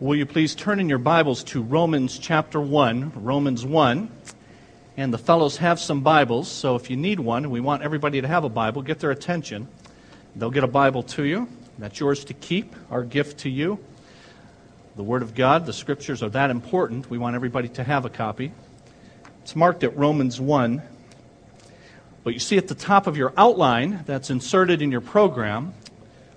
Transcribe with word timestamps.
Will 0.00 0.16
you 0.16 0.24
please 0.24 0.54
turn 0.54 0.80
in 0.80 0.88
your 0.88 0.96
Bibles 0.96 1.44
to 1.44 1.60
Romans 1.60 2.18
chapter 2.18 2.58
1, 2.58 3.12
Romans 3.16 3.66
1. 3.66 4.10
And 4.96 5.12
the 5.12 5.18
fellows 5.18 5.58
have 5.58 5.78
some 5.78 6.00
Bibles, 6.00 6.48
so 6.48 6.74
if 6.74 6.88
you 6.88 6.96
need 6.96 7.20
one, 7.20 7.50
we 7.50 7.60
want 7.60 7.82
everybody 7.82 8.22
to 8.22 8.26
have 8.26 8.44
a 8.44 8.48
Bible, 8.48 8.80
get 8.80 8.98
their 8.98 9.10
attention. 9.10 9.68
They'll 10.34 10.50
get 10.50 10.64
a 10.64 10.68
Bible 10.68 11.02
to 11.02 11.24
you. 11.24 11.48
That's 11.78 12.00
yours 12.00 12.24
to 12.24 12.32
keep, 12.32 12.74
our 12.90 13.04
gift 13.04 13.40
to 13.40 13.50
you. 13.50 13.78
The 14.96 15.02
Word 15.02 15.20
of 15.20 15.34
God, 15.34 15.66
the 15.66 15.74
Scriptures 15.74 16.22
are 16.22 16.30
that 16.30 16.48
important. 16.48 17.10
We 17.10 17.18
want 17.18 17.36
everybody 17.36 17.68
to 17.68 17.84
have 17.84 18.06
a 18.06 18.10
copy. 18.10 18.52
It's 19.42 19.54
marked 19.54 19.84
at 19.84 19.94
Romans 19.98 20.40
1. 20.40 20.80
But 22.24 22.32
you 22.32 22.40
see 22.40 22.56
at 22.56 22.68
the 22.68 22.74
top 22.74 23.06
of 23.06 23.18
your 23.18 23.34
outline 23.36 24.02
that's 24.06 24.30
inserted 24.30 24.80
in 24.80 24.90
your 24.90 25.02
program, 25.02 25.74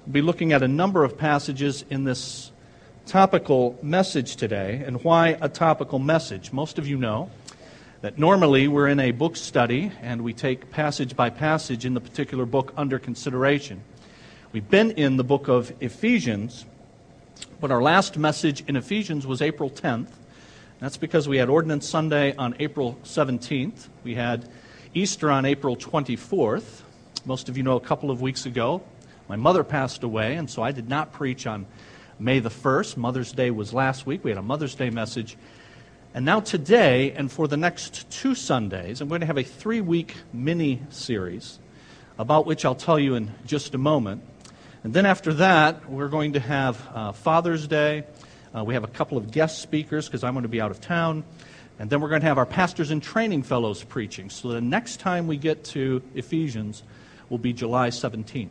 we'll 0.05 0.11
be 0.11 0.21
looking 0.21 0.51
at 0.51 0.63
a 0.63 0.67
number 0.67 1.05
of 1.05 1.17
passages 1.17 1.85
in 1.89 2.03
this 2.03 2.51
topical 3.05 3.77
message 3.81 4.35
today. 4.37 4.81
And 4.85 5.03
why 5.03 5.37
a 5.41 5.49
topical 5.49 5.99
message? 5.99 6.51
Most 6.53 6.77
of 6.77 6.87
you 6.87 6.97
know 6.97 7.29
that 8.01 8.17
normally 8.17 8.67
we're 8.67 8.87
in 8.87 8.99
a 8.99 9.11
book 9.11 9.35
study 9.35 9.91
and 10.01 10.21
we 10.21 10.33
take 10.33 10.71
passage 10.71 11.15
by 11.15 11.29
passage 11.29 11.85
in 11.85 11.93
the 11.93 12.01
particular 12.01 12.45
book 12.45 12.73
under 12.77 12.99
consideration. 12.99 13.81
We've 14.51 14.69
been 14.69 14.91
in 14.91 15.17
the 15.17 15.23
book 15.23 15.47
of 15.47 15.73
Ephesians, 15.81 16.65
but 17.59 17.71
our 17.71 17.81
last 17.81 18.17
message 18.17 18.63
in 18.67 18.75
Ephesians 18.75 19.27
was 19.27 19.41
April 19.41 19.69
10th. 19.69 20.09
That's 20.79 20.97
because 20.97 21.27
we 21.27 21.37
had 21.37 21.49
Ordinance 21.49 21.87
Sunday 21.87 22.35
on 22.35 22.55
April 22.59 22.97
17th. 23.03 23.87
We 24.03 24.15
had 24.15 24.49
Easter 24.93 25.29
on 25.29 25.45
April 25.45 25.75
24th. 25.75 26.81
Most 27.25 27.49
of 27.49 27.57
you 27.57 27.63
know 27.63 27.75
a 27.75 27.81
couple 27.81 28.11
of 28.11 28.21
weeks 28.21 28.45
ago, 28.45 28.81
my 29.29 29.35
mother 29.35 29.63
passed 29.63 30.03
away, 30.03 30.35
and 30.35 30.49
so 30.49 30.61
I 30.61 30.71
did 30.71 30.89
not 30.89 31.13
preach 31.13 31.47
on 31.47 31.65
May 32.19 32.39
the 32.39 32.49
1st. 32.49 32.97
Mother's 32.97 33.31
Day 33.31 33.51
was 33.51 33.73
last 33.73 34.05
week. 34.05 34.23
We 34.23 34.31
had 34.31 34.37
a 34.37 34.43
Mother's 34.43 34.75
Day 34.75 34.89
message. 34.89 35.37
And 36.13 36.25
now, 36.25 36.41
today, 36.41 37.11
and 37.11 37.31
for 37.31 37.47
the 37.47 37.57
next 37.57 38.09
two 38.11 38.35
Sundays, 38.35 39.01
I'm 39.01 39.09
going 39.09 39.21
to 39.21 39.27
have 39.27 39.37
a 39.37 39.43
three 39.43 39.81
week 39.81 40.15
mini 40.31 40.81
series 40.89 41.59
about 42.19 42.45
which 42.45 42.65
I'll 42.65 42.75
tell 42.75 42.99
you 42.99 43.15
in 43.15 43.31
just 43.47 43.73
a 43.73 43.79
moment. 43.79 44.21
And 44.83 44.93
then 44.93 45.05
after 45.05 45.33
that, 45.35 45.89
we're 45.89 46.09
going 46.09 46.33
to 46.33 46.39
have 46.39 46.87
uh, 46.93 47.11
Father's 47.13 47.67
Day. 47.67 48.03
Uh, 48.55 48.63
we 48.63 48.75
have 48.75 48.83
a 48.83 48.87
couple 48.87 49.17
of 49.17 49.31
guest 49.31 49.61
speakers 49.61 50.07
because 50.07 50.23
I'm 50.23 50.33
going 50.33 50.43
to 50.43 50.49
be 50.49 50.61
out 50.61 50.71
of 50.71 50.79
town. 50.81 51.23
And 51.79 51.89
then 51.89 52.01
we're 52.01 52.09
going 52.09 52.21
to 52.21 52.27
have 52.27 52.37
our 52.37 52.45
pastors 52.45 52.91
and 52.91 53.01
training 53.01 53.43
fellows 53.43 53.83
preaching. 53.83 54.29
So 54.29 54.49
the 54.49 54.61
next 54.61 54.99
time 54.99 55.25
we 55.25 55.37
get 55.37 55.63
to 55.65 56.03
Ephesians 56.13 56.83
will 57.29 57.39
be 57.39 57.53
July 57.53 57.89
17th. 57.89 58.49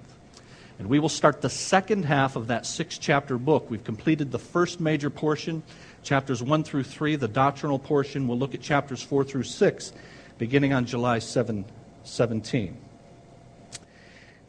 And 0.79 0.89
we 0.89 0.99
will 0.99 1.09
start 1.09 1.43
the 1.43 1.51
second 1.51 2.05
half 2.05 2.37
of 2.37 2.49
that 2.49 2.67
six 2.67 2.99
chapter 2.99 3.39
book. 3.39 3.71
We've 3.71 3.85
completed 3.85 4.33
the 4.33 4.39
first 4.39 4.81
major 4.81 5.11
portion, 5.11 5.63
chapters 6.03 6.43
1 6.43 6.65
through 6.65 6.85
3, 6.85 7.17
the 7.17 7.29
doctrinal 7.29 7.79
portion. 7.79 8.27
We'll 8.27 8.39
look 8.39 8.55
at 8.55 8.61
chapters 8.61 9.03
4 9.03 9.25
through 9.25 9.45
6, 9.45 9.93
beginning 10.39 10.73
on 10.73 10.87
July 10.87 11.19
7, 11.19 11.65
17. 12.05 12.77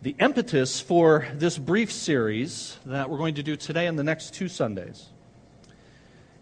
The 0.01 0.15
impetus 0.19 0.81
for 0.81 1.27
this 1.35 1.57
brief 1.57 1.91
series 1.91 2.77
that 2.85 3.09
we're 3.09 3.17
going 3.17 3.35
to 3.35 3.43
do 3.43 3.55
today 3.55 3.87
and 3.87 3.97
the 3.97 4.03
next 4.03 4.33
two 4.33 4.49
Sundays 4.49 5.07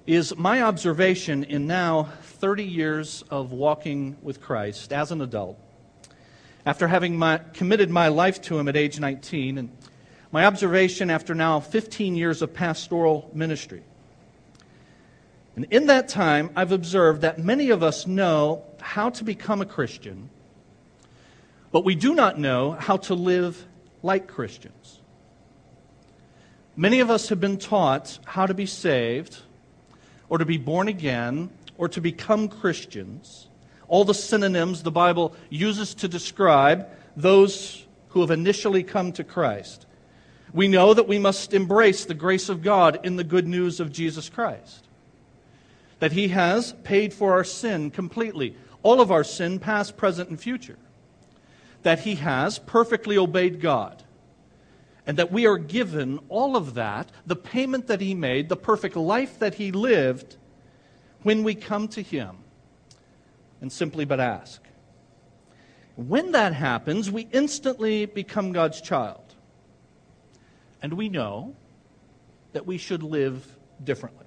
is 0.08 0.36
my 0.36 0.64
observation 0.64 1.44
in 1.44 1.68
now 1.68 2.10
30 2.24 2.64
years 2.64 3.24
of 3.30 3.52
walking 3.52 4.18
with 4.24 4.42
Christ 4.42 4.92
as 4.92 5.12
an 5.12 5.22
adult 5.22 5.60
after 6.66 6.88
having 6.88 7.18
my, 7.18 7.40
committed 7.54 7.90
my 7.90 8.08
life 8.08 8.42
to 8.44 8.60
Him 8.60 8.68
at 8.68 8.76
age 8.76 9.00
19, 9.00 9.58
and 9.58 9.70
my 10.32 10.46
observation 10.46 11.10
after 11.10 11.36
now 11.36 11.60
15 11.60 12.16
years 12.16 12.42
of 12.42 12.54
pastoral 12.54 13.30
ministry. 13.34 13.84
And 15.56 15.66
in 15.72 15.88
that 15.88 16.08
time, 16.08 16.52
I've 16.56 16.72
observed 16.72 17.22
that 17.22 17.40
many 17.40 17.72
of 17.72 17.84
us 17.84 18.08
know 18.08 18.64
how 18.80 19.10
to 19.10 19.24
become 19.24 19.62
a 19.62 19.66
Christian, 19.66 20.30
but 21.72 21.84
we 21.84 21.96
do 21.96 22.16
not 22.16 22.40
know 22.40 22.72
how 22.72 22.98
to 22.98 23.16
live 23.16 23.66
like 24.04 24.28
Christians. 24.28 25.00
Many 26.76 27.02
of 27.02 27.10
us 27.10 27.30
have 27.30 27.42
been 27.42 27.58
taught 27.58 28.20
how 28.26 28.46
to 28.46 28.54
be 28.54 28.66
saved, 28.66 29.38
or 30.30 30.38
to 30.38 30.46
be 30.46 30.58
born 30.58 30.88
again, 30.88 31.50
or 31.78 31.90
to 31.90 32.00
become 32.00 32.48
Christians 32.48 33.50
all 33.92 34.06
the 34.06 34.14
synonyms 34.14 34.84
the 34.84 34.90
Bible 34.90 35.36
uses 35.50 35.94
to 35.96 36.08
describe 36.08 36.88
those 37.18 37.86
who 38.08 38.22
have 38.22 38.32
initially 38.32 38.84
come 38.84 39.12
to 39.12 39.24
Christ. 39.24 39.86
We 40.54 40.70
know 40.70 40.94
that 40.94 41.10
we 41.10 41.20
must 41.20 41.54
embrace 41.54 42.06
the 42.06 42.14
grace 42.14 42.48
of 42.48 42.64
God 42.64 43.06
in 43.06 43.18
the 43.18 43.26
good 43.26 43.46
news 43.46 43.82
of 43.82 43.92
Jesus 43.92 44.30
Christ. 44.30 44.88
That 46.00 46.14
He 46.14 46.30
has 46.30 46.72
paid 46.84 47.14
for 47.14 47.34
our 47.34 47.44
sin 47.44 47.92
completely, 47.92 48.56
all 48.82 49.02
of 49.02 49.12
our 49.12 49.26
sin, 49.26 49.60
past, 49.60 49.98
present, 49.98 50.30
and 50.30 50.40
future. 50.40 50.80
That 51.84 52.00
He 52.00 52.16
has 52.16 52.60
perfectly 52.60 53.18
obeyed 53.18 53.60
God. 53.60 54.04
And 55.06 55.18
that 55.18 55.34
we 55.34 55.46
are 55.46 55.58
given 55.58 56.18
all 56.30 56.56
of 56.56 56.76
that, 56.76 57.12
the 57.28 57.36
payment 57.36 57.88
that 57.88 58.00
He 58.00 58.16
made, 58.16 58.48
the 58.48 58.56
perfect 58.56 58.96
life 58.96 59.38
that 59.40 59.56
He 59.56 59.74
lived, 59.74 60.38
when 61.24 61.44
we 61.44 61.56
come 61.56 61.90
to 61.90 62.02
Him 62.02 62.38
and 63.62 63.72
simply 63.72 64.04
but 64.06 64.20
ask. 64.20 64.62
When 65.96 66.32
that 66.32 66.54
happens, 66.54 67.12
we 67.12 67.28
instantly 67.32 68.08
become 68.08 68.52
God's 68.52 68.82
child. 68.82 69.36
And 70.82 70.94
we 70.94 71.10
know 71.10 71.56
that 72.54 72.66
we 72.66 72.78
should 72.78 73.04
live 73.04 73.46
differently. 73.84 74.26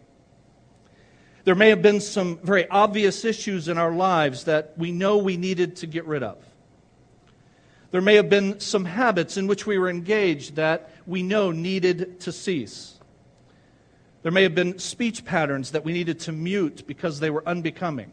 There 1.42 1.54
may 1.54 1.68
have 1.68 1.82
been 1.82 2.00
some 2.00 2.38
very 2.38 2.68
obvious 2.68 3.24
issues 3.24 3.68
in 3.68 3.76
our 3.76 3.92
lives 3.92 4.44
that 4.44 4.72
we 4.78 4.92
know 4.92 5.18
we 5.18 5.36
needed 5.36 5.76
to 5.76 5.86
get 5.86 6.06
rid 6.06 6.22
of. 6.22 6.38
There 7.90 8.00
may 8.00 8.14
have 8.14 8.30
been 8.30 8.60
some 8.60 8.84
habits 8.84 9.36
in 9.36 9.46
which 9.46 9.66
we 9.66 9.78
were 9.78 9.90
engaged 9.90 10.56
that 10.56 10.90
we 11.06 11.22
know 11.22 11.50
needed 11.50 12.20
to 12.20 12.32
cease. 12.32 12.98
There 14.22 14.32
may 14.32 14.42
have 14.42 14.54
been 14.54 14.78
speech 14.78 15.24
patterns 15.24 15.72
that 15.72 15.84
we 15.84 15.92
needed 15.92 16.20
to 16.20 16.32
mute 16.32 16.84
because 16.86 17.20
they 17.20 17.30
were 17.30 17.46
unbecoming 17.46 18.10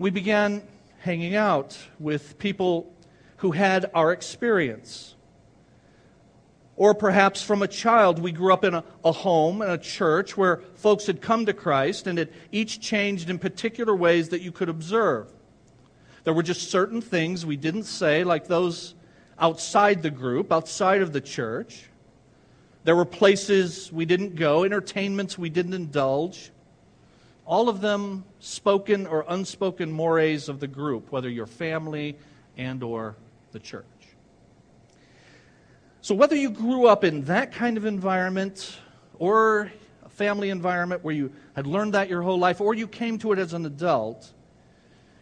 we 0.00 0.08
began 0.08 0.62
hanging 1.00 1.36
out 1.36 1.76
with 1.98 2.38
people 2.38 2.90
who 3.36 3.50
had 3.50 3.90
our 3.92 4.12
experience. 4.12 5.14
Or 6.74 6.94
perhaps 6.94 7.42
from 7.42 7.60
a 7.60 7.68
child, 7.68 8.18
we 8.18 8.32
grew 8.32 8.50
up 8.50 8.64
in 8.64 8.72
a, 8.72 8.82
a, 9.04 9.12
home 9.12 9.60
and 9.60 9.70
a 9.70 9.76
church 9.76 10.38
where 10.38 10.62
folks 10.74 11.06
had 11.06 11.20
come 11.20 11.44
to 11.44 11.52
Christ 11.52 12.06
and 12.06 12.18
it 12.18 12.32
each 12.50 12.80
changed 12.80 13.28
in 13.28 13.38
particular 13.38 13.94
ways 13.94 14.30
that 14.30 14.40
you 14.40 14.50
could 14.50 14.70
observe. 14.70 15.30
There 16.24 16.32
were 16.32 16.42
just 16.42 16.70
certain 16.70 17.02
things 17.02 17.44
we 17.44 17.58
didn't 17.58 17.82
say, 17.82 18.24
like 18.24 18.46
those 18.46 18.94
outside 19.38 20.02
the 20.02 20.10
group, 20.10 20.50
outside 20.50 21.02
of 21.02 21.12
the 21.12 21.20
church. 21.20 21.90
There 22.84 22.96
were 22.96 23.04
places 23.04 23.92
we 23.92 24.06
didn't 24.06 24.34
go, 24.34 24.64
entertainments 24.64 25.36
we 25.36 25.50
didn't 25.50 25.74
indulge 25.74 26.52
all 27.50 27.68
of 27.68 27.80
them 27.80 28.22
spoken 28.38 29.08
or 29.08 29.24
unspoken 29.26 29.90
mores 29.90 30.48
of 30.48 30.60
the 30.60 30.68
group, 30.68 31.10
whether 31.10 31.28
your 31.28 31.46
family 31.46 32.16
and 32.56 32.80
or 32.80 33.16
the 33.50 33.58
church. 33.58 33.84
So 36.00 36.14
whether 36.14 36.36
you 36.36 36.50
grew 36.50 36.86
up 36.86 37.02
in 37.02 37.24
that 37.24 37.50
kind 37.50 37.76
of 37.76 37.86
environment 37.86 38.78
or 39.18 39.72
a 40.04 40.08
family 40.08 40.50
environment 40.50 41.02
where 41.02 41.12
you 41.12 41.32
had 41.56 41.66
learned 41.66 41.94
that 41.94 42.08
your 42.08 42.22
whole 42.22 42.38
life 42.38 42.60
or 42.60 42.72
you 42.72 42.86
came 42.86 43.18
to 43.18 43.32
it 43.32 43.40
as 43.40 43.52
an 43.52 43.66
adult, 43.66 44.32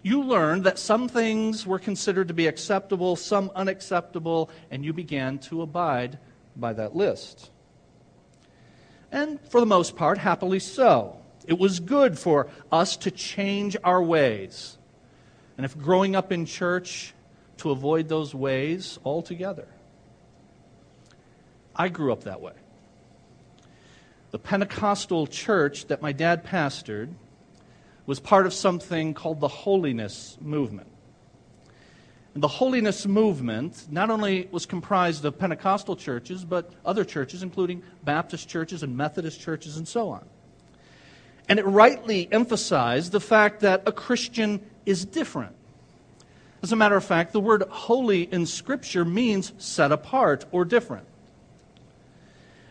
you 0.03 0.23
learned 0.23 0.65
that 0.65 0.79
some 0.79 1.09
things 1.09 1.67
were 1.67 1.79
considered 1.79 2.29
to 2.29 2.35
be 2.35 2.47
acceptable, 2.47 3.17
some 3.17 3.51
unacceptable, 3.55 4.51
and 4.71 4.85
you 4.85 4.93
began 4.93 5.39
to 5.39 5.63
abide 5.63 6.19
by 6.57 6.75
that 6.75 6.95
list. 6.95 7.51
And 9.11 9.41
for 9.49 9.61
the 9.61 9.67
most 9.67 9.97
part, 9.97 10.19
happily 10.19 10.59
so. 10.59 11.23
It 11.49 11.59
was 11.59 11.81
good 11.81 12.17
for 12.17 12.49
us 12.71 12.97
to 12.99 13.11
change 13.11 13.77
our 13.83 14.01
ways. 14.01 14.79
And 15.57 15.65
if 15.65 15.77
growing 15.77 16.15
up 16.15 16.31
in 16.31 16.47
church, 16.47 17.15
to 17.59 17.71
avoid 17.71 18.09
those 18.09 18.35
ways 18.35 18.99
altogether. 19.05 19.67
I 21.75 21.89
grew 21.89 22.13
up 22.13 22.25
that 22.25 22.41
way. 22.41 22.53
The 24.31 24.39
Pentecostal 24.39 25.27
church 25.27 25.87
that 25.87 26.03
my 26.03 26.13
dad 26.13 26.45
pastored 26.45 27.15
was 28.07 28.21
part 28.21 28.47
of 28.47 28.53
something 28.53 29.15
called 29.15 29.41
the 29.41 29.49
Holiness 29.49 30.37
Movement. 30.41 30.89
And 32.35 32.43
the 32.43 32.49
Holiness 32.49 33.07
Movement 33.07 33.87
not 33.91 34.11
only 34.11 34.49
was 34.51 34.67
comprised 34.67 35.25
of 35.25 35.39
Pentecostal 35.39 35.97
churches, 35.97 36.45
but 36.45 36.71
other 36.85 37.05
churches, 37.05 37.43
including 37.43 37.83
Baptist 38.05 38.49
churches 38.49 38.83
and 38.83 38.97
Methodist 38.97 39.41
churches 39.41 39.77
and 39.77 39.89
so 39.89 40.11
on. 40.11 40.27
And 41.49 41.59
it 41.59 41.65
rightly 41.65 42.29
emphasized 42.31 43.13
the 43.13 43.21
fact 43.21 43.61
that 43.61 43.83
a 43.87 43.93
Christian 43.93 44.61
is 44.85 45.05
different. 45.05 45.55
As 46.63 46.73
a 46.73 46.77
matter 46.77 46.97
of 46.97 47.05
fact, 47.05 47.33
the 47.33 47.41
word 47.41 47.63
holy 47.63 48.23
in 48.23 48.45
Scripture 48.45 49.05
means 49.05 49.53
set 49.59 49.93
apart 49.93 50.45
or 50.51 50.65
different. 50.65 51.07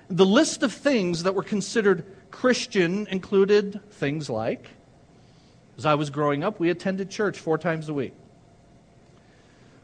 The 0.09 0.25
list 0.25 0.61
of 0.61 0.73
things 0.73 1.23
that 1.23 1.35
were 1.35 1.43
considered 1.43 2.05
Christian 2.31 3.07
included 3.07 3.79
things 3.91 4.29
like, 4.29 4.67
as 5.77 5.85
I 5.85 5.95
was 5.95 6.09
growing 6.09 6.43
up, 6.43 6.59
we 6.59 6.69
attended 6.69 7.09
church 7.09 7.39
four 7.39 7.57
times 7.57 7.87
a 7.89 7.93
week. 7.93 8.13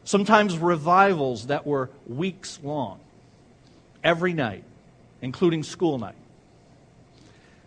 Sometimes 0.04 0.58
revivals 0.58 1.46
that 1.46 1.66
were 1.66 1.90
weeks 2.06 2.58
long, 2.62 3.00
every 4.02 4.32
night, 4.32 4.64
including 5.22 5.62
school 5.62 5.98
night. 5.98 6.16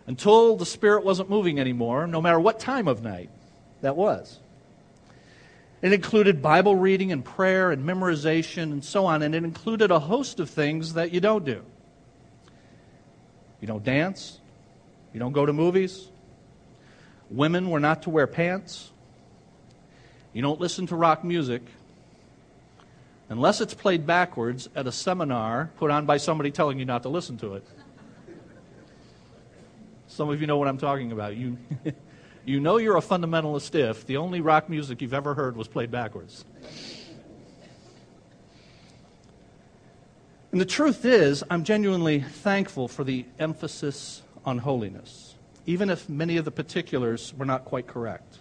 Until 0.08 0.56
the 0.56 0.64
Spirit 0.64 1.04
wasn't 1.04 1.28
moving 1.28 1.60
anymore, 1.60 2.06
no 2.06 2.22
matter 2.22 2.40
what 2.40 2.58
time 2.58 2.88
of 2.88 3.02
night 3.02 3.28
that 3.82 3.94
was. 3.94 4.38
It 5.82 5.92
included 5.92 6.40
Bible 6.40 6.74
reading 6.74 7.12
and 7.12 7.22
prayer 7.22 7.70
and 7.70 7.84
memorization 7.84 8.72
and 8.72 8.82
so 8.82 9.04
on, 9.04 9.20
and 9.20 9.34
it 9.34 9.44
included 9.44 9.90
a 9.90 9.98
host 9.98 10.40
of 10.40 10.48
things 10.48 10.94
that 10.94 11.12
you 11.12 11.20
don't 11.20 11.44
do. 11.44 11.62
You 13.60 13.68
don't 13.68 13.84
dance, 13.84 14.40
you 15.12 15.20
don't 15.20 15.32
go 15.32 15.44
to 15.44 15.52
movies, 15.52 16.08
women 17.28 17.68
were 17.68 17.80
not 17.80 18.04
to 18.04 18.10
wear 18.10 18.26
pants, 18.26 18.90
you 20.32 20.40
don't 20.40 20.58
listen 20.58 20.86
to 20.86 20.96
rock 20.96 21.22
music, 21.22 21.60
unless 23.28 23.60
it's 23.60 23.74
played 23.74 24.06
backwards 24.06 24.70
at 24.74 24.86
a 24.86 24.92
seminar 24.92 25.70
put 25.76 25.90
on 25.90 26.06
by 26.06 26.16
somebody 26.16 26.50
telling 26.50 26.78
you 26.78 26.86
not 26.86 27.02
to 27.02 27.10
listen 27.10 27.36
to 27.36 27.56
it. 27.56 27.66
Some 30.18 30.30
of 30.30 30.40
you 30.40 30.48
know 30.48 30.56
what 30.56 30.66
I'm 30.66 30.78
talking 30.78 31.12
about. 31.12 31.36
You, 31.36 31.56
you 32.44 32.58
know 32.58 32.78
you're 32.78 32.96
a 32.96 33.00
fundamentalist 33.00 33.76
if 33.76 34.04
the 34.04 34.16
only 34.16 34.40
rock 34.40 34.68
music 34.68 35.00
you've 35.00 35.14
ever 35.14 35.32
heard 35.32 35.56
was 35.56 35.68
played 35.68 35.92
backwards. 35.92 36.44
And 40.50 40.60
the 40.60 40.66
truth 40.66 41.04
is, 41.04 41.44
I'm 41.48 41.62
genuinely 41.62 42.18
thankful 42.18 42.88
for 42.88 43.04
the 43.04 43.26
emphasis 43.38 44.22
on 44.44 44.58
holiness, 44.58 45.36
even 45.66 45.88
if 45.88 46.08
many 46.08 46.36
of 46.36 46.44
the 46.44 46.50
particulars 46.50 47.32
were 47.34 47.46
not 47.46 47.64
quite 47.64 47.86
correct. 47.86 48.40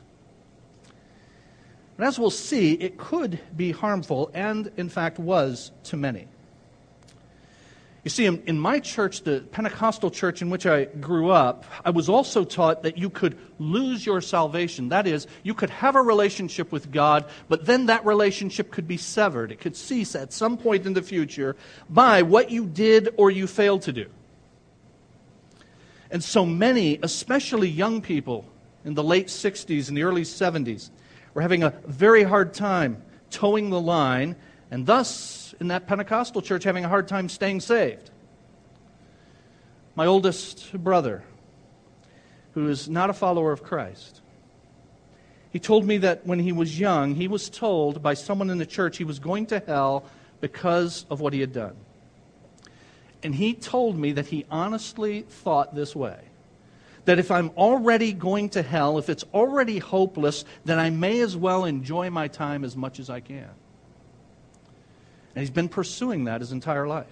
But 1.95 2.07
as 2.07 2.17
we'll 2.17 2.31
see, 2.31 2.73
it 2.73 2.97
could 2.97 3.39
be 3.55 3.71
harmful, 3.71 4.31
and 4.33 4.71
in 4.77 4.89
fact 4.89 5.19
was 5.19 5.71
to 5.83 5.95
many. 5.95 6.27
You 8.07 8.09
see, 8.09 8.25
in, 8.25 8.41
in, 8.43 8.57
my 8.57 8.79
church, 8.79 9.23
the 9.23 9.41
Pentecostal 9.51 10.09
church 10.09 10.41
in 10.41 10.49
which 10.49 10.65
I 10.65 10.85
grew 10.85 11.29
up, 11.29 11.65
I 11.83 11.89
was 11.89 12.07
also 12.07 12.45
taught 12.45 12.83
that 12.83 12.97
you 12.97 13.09
could 13.09 13.37
lose 13.59 14.05
your 14.05 14.21
salvation. 14.21 14.87
That 14.87 15.07
is, 15.07 15.27
you 15.43 15.53
could 15.53 15.69
have 15.71 15.97
a 15.97 16.01
relationship 16.01 16.71
with 16.71 16.89
God, 16.89 17.25
but 17.49 17.65
then 17.65 17.87
that 17.87 18.05
relationship 18.05 18.71
could 18.71 18.87
be 18.87 18.95
severed. 18.95 19.51
It 19.51 19.59
could 19.59 19.75
cease 19.75 20.15
at 20.15 20.31
some 20.31 20.55
point 20.55 20.85
in 20.85 20.93
the 20.93 21.01
future 21.01 21.57
by 21.89 22.21
what 22.21 22.49
you 22.49 22.65
did 22.65 23.09
or 23.17 23.29
you 23.29 23.45
failed 23.45 23.81
to 23.81 23.91
do. 23.91 24.05
And 26.09 26.23
so 26.23 26.45
many, 26.45 26.99
especially 27.03 27.67
young 27.67 28.01
people 28.01 28.45
in 28.85 28.93
the 28.93 29.03
late 29.03 29.27
60s 29.27 29.89
and 29.89 29.97
the 29.97 30.03
early 30.03 30.21
70s, 30.21 30.91
were 31.33 31.41
having 31.41 31.61
a 31.61 31.71
very 31.85 32.23
hard 32.23 32.53
time 32.53 33.03
toeing 33.31 33.69
the 33.69 33.81
line, 33.81 34.37
and 34.71 34.85
thus, 34.85 35.09
in 35.59 35.69
that 35.69 35.87
Pentecostal 35.87 36.41
church, 36.41 36.63
having 36.63 36.85
a 36.85 36.89
hard 36.89 37.07
time 37.07 37.29
staying 37.29 37.61
saved. 37.61 38.09
My 39.95 40.05
oldest 40.05 40.71
brother, 40.73 41.23
who 42.53 42.69
is 42.69 42.87
not 42.87 43.09
a 43.09 43.13
follower 43.13 43.51
of 43.51 43.63
Christ, 43.63 44.21
he 45.51 45.59
told 45.59 45.85
me 45.85 45.97
that 45.99 46.25
when 46.25 46.39
he 46.39 46.51
was 46.51 46.79
young, 46.79 47.15
he 47.15 47.27
was 47.27 47.49
told 47.49 48.03
by 48.03 48.13
someone 48.13 48.49
in 48.49 48.57
the 48.57 48.65
church 48.65 48.97
he 48.97 49.03
was 49.03 49.17
going 49.17 49.47
to 49.47 49.59
hell 49.59 50.03
because 50.39 51.05
of 51.09 51.19
what 51.19 51.33
he 51.33 51.39
had 51.39 51.53
done. 51.53 51.75
And 53.23 53.33
he 53.33 53.53
told 53.53 53.97
me 53.97 54.11
that 54.13 54.27
he 54.27 54.45
honestly 54.51 55.23
thought 55.23 55.73
this 55.73 55.95
way 55.95 56.19
that 57.05 57.19
if 57.19 57.31
I'm 57.31 57.51
already 57.51 58.11
going 58.11 58.49
to 58.49 58.61
hell, 58.61 58.97
if 58.97 59.09
it's 59.09 59.23
already 59.33 59.79
hopeless, 59.79 60.43
then 60.65 60.77
I 60.77 60.89
may 60.89 61.21
as 61.21 61.37
well 61.37 61.63
enjoy 61.63 62.09
my 62.09 62.27
time 62.27 62.65
as 62.65 62.75
much 62.75 62.99
as 62.99 63.09
I 63.09 63.21
can. 63.21 63.49
And 65.37 65.43
he's 65.43 65.51
been 65.51 65.69
pursuing 65.69 66.23
that 66.23 66.41
his 66.41 66.51
entire 66.51 66.87
life. 66.87 67.05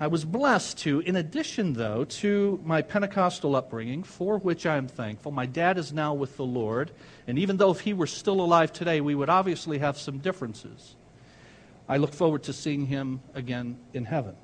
I 0.00 0.06
was 0.06 0.24
blessed 0.24 0.78
to, 0.78 1.00
in 1.00 1.16
addition, 1.16 1.74
though, 1.74 2.04
to 2.04 2.58
my 2.64 2.80
Pentecostal 2.80 3.54
upbringing, 3.54 4.02
for 4.02 4.38
which 4.38 4.64
I 4.64 4.78
am 4.78 4.88
thankful. 4.88 5.32
My 5.32 5.44
dad 5.44 5.76
is 5.76 5.92
now 5.92 6.14
with 6.14 6.38
the 6.38 6.46
Lord, 6.46 6.92
and 7.26 7.38
even 7.38 7.58
though 7.58 7.70
if 7.72 7.80
he 7.80 7.92
were 7.92 8.06
still 8.06 8.40
alive 8.40 8.72
today, 8.72 9.02
we 9.02 9.14
would 9.14 9.28
obviously 9.28 9.76
have 9.76 9.98
some 9.98 10.16
differences. 10.16 10.96
I 11.86 11.98
look 11.98 12.14
forward 12.14 12.44
to 12.44 12.54
seeing 12.54 12.86
him 12.86 13.20
again 13.34 13.76
in 13.92 14.06
heaven. 14.06 14.36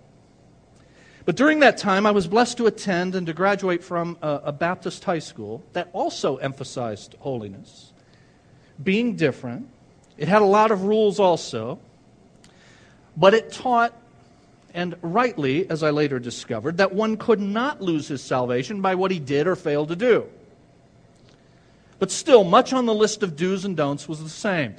But 1.24 1.36
during 1.36 1.60
that 1.60 1.78
time, 1.78 2.04
I 2.04 2.10
was 2.10 2.26
blessed 2.26 2.58
to 2.58 2.66
attend 2.66 3.14
and 3.14 3.26
to 3.26 3.32
graduate 3.32 3.82
from 3.82 4.18
a, 4.20 4.42
a 4.44 4.52
Baptist 4.52 5.02
high 5.04 5.20
school 5.20 5.64
that 5.72 5.88
also 5.94 6.36
emphasized 6.36 7.14
holiness. 7.20 7.94
Being 8.84 9.16
different, 9.16 9.70
it 10.18 10.28
had 10.28 10.42
a 10.42 10.46
lot 10.46 10.70
of 10.70 10.84
rules 10.84 11.20
also, 11.20 11.78
but 13.16 13.34
it 13.34 13.52
taught, 13.52 13.94
and 14.74 14.96
rightly, 15.02 15.68
as 15.68 15.82
I 15.82 15.90
later 15.90 16.18
discovered, 16.18 16.78
that 16.78 16.94
one 16.94 17.16
could 17.16 17.40
not 17.40 17.80
lose 17.80 18.08
his 18.08 18.22
salvation 18.22 18.80
by 18.80 18.94
what 18.94 19.10
he 19.10 19.18
did 19.18 19.46
or 19.46 19.56
failed 19.56 19.88
to 19.88 19.96
do. 19.96 20.26
But 21.98 22.10
still, 22.10 22.44
much 22.44 22.72
on 22.72 22.86
the 22.86 22.94
list 22.94 23.22
of 23.22 23.36
do's 23.36 23.64
and 23.64 23.76
don'ts 23.76 24.08
was 24.08 24.22
the 24.22 24.28
same 24.28 24.76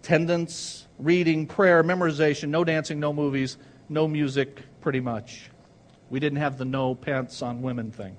attendance, 0.00 0.86
reading, 0.98 1.46
prayer, 1.46 1.82
memorization, 1.82 2.48
no 2.48 2.62
dancing, 2.62 3.00
no 3.00 3.12
movies, 3.12 3.56
no 3.88 4.06
music, 4.06 4.62
pretty 4.80 5.00
much. 5.00 5.50
We 6.10 6.20
didn't 6.20 6.38
have 6.38 6.58
the 6.58 6.64
no 6.64 6.94
pants 6.94 7.42
on 7.42 7.62
women 7.62 7.90
thing. 7.90 8.16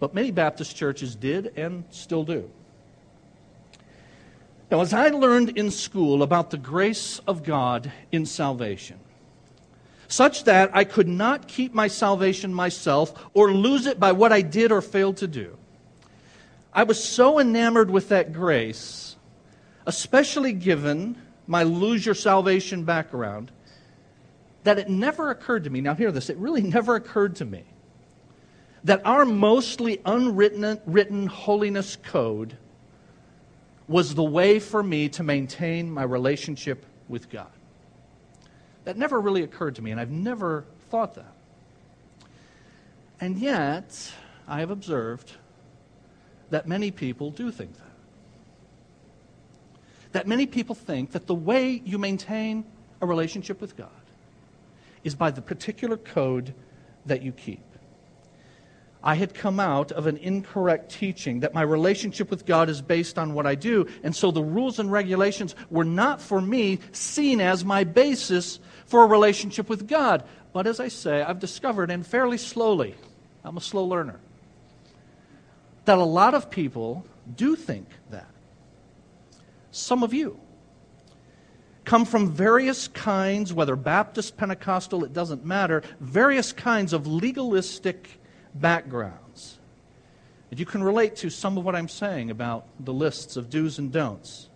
But 0.00 0.12
many 0.12 0.32
Baptist 0.32 0.74
churches 0.74 1.14
did 1.14 1.52
and 1.56 1.84
still 1.90 2.24
do. 2.24 2.50
Now, 4.74 4.80
as 4.80 4.92
I 4.92 5.06
learned 5.06 5.50
in 5.50 5.70
school 5.70 6.24
about 6.24 6.50
the 6.50 6.58
grace 6.58 7.20
of 7.28 7.44
God 7.44 7.92
in 8.10 8.26
salvation, 8.26 8.98
such 10.08 10.42
that 10.46 10.72
I 10.74 10.82
could 10.82 11.06
not 11.06 11.46
keep 11.46 11.72
my 11.72 11.86
salvation 11.86 12.52
myself 12.52 13.24
or 13.34 13.52
lose 13.52 13.86
it 13.86 14.00
by 14.00 14.10
what 14.10 14.32
I 14.32 14.40
did 14.40 14.72
or 14.72 14.82
failed 14.82 15.18
to 15.18 15.28
do, 15.28 15.56
I 16.72 16.82
was 16.82 17.00
so 17.00 17.38
enamored 17.38 17.88
with 17.88 18.08
that 18.08 18.32
grace, 18.32 19.14
especially 19.86 20.52
given 20.52 21.22
my 21.46 21.62
lose 21.62 22.04
your 22.04 22.16
salvation 22.16 22.82
background, 22.82 23.52
that 24.64 24.80
it 24.80 24.88
never 24.88 25.30
occurred 25.30 25.62
to 25.62 25.70
me, 25.70 25.82
now 25.82 25.94
hear 25.94 26.10
this, 26.10 26.28
it 26.28 26.36
really 26.36 26.62
never 26.76 26.96
occurred 26.96 27.36
to 27.36 27.44
me 27.44 27.62
that 28.82 29.00
our 29.06 29.24
mostly 29.24 30.00
unwritten 30.04 30.80
written 30.84 31.28
holiness 31.28 31.94
code 31.94 32.58
was 33.86 34.14
the 34.14 34.24
way 34.24 34.58
for 34.58 34.82
me 34.82 35.08
to 35.10 35.22
maintain 35.22 35.90
my 35.90 36.02
relationship 36.02 36.86
with 37.08 37.28
God. 37.30 37.50
That 38.84 38.96
never 38.96 39.20
really 39.20 39.42
occurred 39.42 39.76
to 39.76 39.82
me, 39.82 39.90
and 39.90 40.00
I've 40.00 40.10
never 40.10 40.64
thought 40.90 41.14
that. 41.14 41.32
And 43.20 43.38
yet, 43.38 44.12
I 44.46 44.60
have 44.60 44.70
observed 44.70 45.32
that 46.50 46.68
many 46.68 46.90
people 46.90 47.30
do 47.30 47.50
think 47.50 47.74
that. 47.74 47.82
That 50.12 50.26
many 50.26 50.46
people 50.46 50.74
think 50.74 51.12
that 51.12 51.26
the 51.26 51.34
way 51.34 51.82
you 51.84 51.98
maintain 51.98 52.64
a 53.00 53.06
relationship 53.06 53.60
with 53.60 53.76
God 53.76 53.88
is 55.02 55.14
by 55.14 55.30
the 55.30 55.42
particular 55.42 55.96
code 55.96 56.54
that 57.06 57.22
you 57.22 57.32
keep. 57.32 57.73
I 59.06 59.16
had 59.16 59.34
come 59.34 59.60
out 59.60 59.92
of 59.92 60.06
an 60.06 60.16
incorrect 60.16 60.90
teaching 60.90 61.40
that 61.40 61.52
my 61.52 61.60
relationship 61.60 62.30
with 62.30 62.46
God 62.46 62.70
is 62.70 62.80
based 62.80 63.18
on 63.18 63.34
what 63.34 63.46
I 63.46 63.54
do, 63.54 63.86
and 64.02 64.16
so 64.16 64.30
the 64.30 64.42
rules 64.42 64.78
and 64.78 64.90
regulations 64.90 65.54
were 65.68 65.84
not 65.84 66.22
for 66.22 66.40
me 66.40 66.78
seen 66.92 67.38
as 67.42 67.66
my 67.66 67.84
basis 67.84 68.58
for 68.86 69.04
a 69.04 69.06
relationship 69.06 69.68
with 69.68 69.86
God. 69.86 70.24
But 70.54 70.66
as 70.66 70.80
I 70.80 70.88
say, 70.88 71.20
I've 71.20 71.38
discovered, 71.38 71.90
and 71.90 72.06
fairly 72.06 72.38
slowly, 72.38 72.94
I'm 73.44 73.58
a 73.58 73.60
slow 73.60 73.84
learner, 73.84 74.20
that 75.84 75.98
a 75.98 76.04
lot 76.04 76.32
of 76.32 76.50
people 76.50 77.04
do 77.36 77.56
think 77.56 77.86
that. 78.08 78.30
Some 79.70 80.02
of 80.02 80.14
you 80.14 80.40
come 81.84 82.06
from 82.06 82.32
various 82.32 82.88
kinds, 82.88 83.52
whether 83.52 83.76
Baptist, 83.76 84.38
Pentecostal, 84.38 85.04
it 85.04 85.12
doesn't 85.12 85.44
matter, 85.44 85.82
various 86.00 86.52
kinds 86.54 86.94
of 86.94 87.06
legalistic 87.06 88.18
backgrounds. 88.54 89.58
And 90.50 90.60
you 90.60 90.66
can 90.66 90.82
relate 90.82 91.16
to 91.16 91.30
some 91.30 91.58
of 91.58 91.64
what 91.64 91.74
I'm 91.74 91.88
saying 91.88 92.30
about 92.30 92.66
the 92.78 92.92
lists 92.92 93.36
of 93.36 93.50
do's 93.50 93.78
and 93.78 93.90
don'ts. 93.90 94.48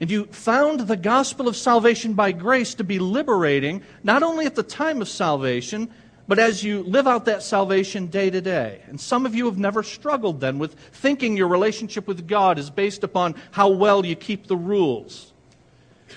And 0.00 0.10
you 0.10 0.26
found 0.26 0.80
the 0.80 0.96
gospel 0.96 1.46
of 1.46 1.56
salvation 1.56 2.14
by 2.14 2.32
grace 2.32 2.74
to 2.74 2.84
be 2.84 2.98
liberating, 2.98 3.82
not 4.02 4.22
only 4.22 4.46
at 4.46 4.54
the 4.54 4.62
time 4.62 5.02
of 5.02 5.08
salvation, 5.08 5.90
but 6.26 6.38
as 6.38 6.62
you 6.62 6.84
live 6.84 7.06
out 7.06 7.26
that 7.26 7.42
salvation 7.42 8.06
day 8.06 8.30
to 8.30 8.40
day. 8.40 8.82
And 8.86 9.00
some 9.00 9.26
of 9.26 9.34
you 9.34 9.46
have 9.46 9.58
never 9.58 9.82
struggled 9.82 10.40
then 10.40 10.58
with 10.58 10.74
thinking 10.74 11.36
your 11.36 11.48
relationship 11.48 12.06
with 12.06 12.26
God 12.26 12.58
is 12.58 12.70
based 12.70 13.04
upon 13.04 13.34
how 13.50 13.68
well 13.68 14.06
you 14.06 14.14
keep 14.14 14.46
the 14.46 14.56
rules 14.56 15.32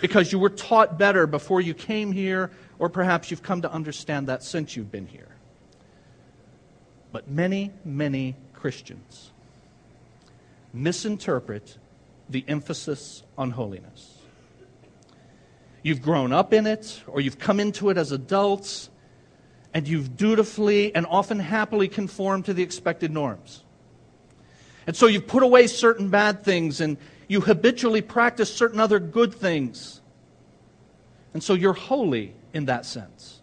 because 0.02 0.32
you 0.32 0.40
were 0.40 0.50
taught 0.50 0.98
better 0.98 1.28
before 1.28 1.62
you 1.62 1.74
came 1.74 2.12
here 2.12 2.52
or 2.80 2.90
perhaps 2.90 3.32
you've 3.32 3.44
come 3.44 3.62
to 3.64 3.72
understand 3.72 4.28
that 4.28 4.44
since 4.44 4.76
you've 4.76 4.92
been 4.92 5.08
here. 5.08 5.33
But 7.14 7.30
many, 7.30 7.72
many 7.86 8.36
Christians 8.54 9.32
misinterpret 10.74 11.78
the 12.28 12.44
emphasis 12.48 13.22
on 13.38 13.52
holiness. 13.52 14.18
You've 15.84 16.02
grown 16.02 16.34
up 16.34 16.54
in 16.54 16.66
it, 16.66 17.04
or 17.06 17.22
you've 17.22 17.38
come 17.38 17.60
into 17.60 17.92
it 17.92 17.98
as 17.98 18.12
adults, 18.12 18.90
and 19.76 19.88
you've 19.88 20.18
dutifully 20.18 20.96
and 20.96 21.06
often 21.06 21.38
happily 21.40 21.88
conformed 21.88 22.46
to 22.46 22.54
the 22.54 22.64
expected 22.64 23.12
norms. 23.12 23.64
And 24.88 24.96
so 24.96 25.06
you've 25.06 25.28
put 25.28 25.44
away 25.44 25.68
certain 25.68 26.10
bad 26.10 26.44
things 26.44 26.82
and 26.82 26.98
you 27.28 27.42
habitually 27.42 28.02
practice 28.02 28.52
certain 28.54 28.80
other 28.80 29.00
good 29.00 29.36
things. 29.36 30.02
And 31.34 31.44
so 31.44 31.54
you're 31.54 31.74
holy 31.74 32.34
in 32.54 32.66
that 32.66 32.86
sense. 32.88 33.43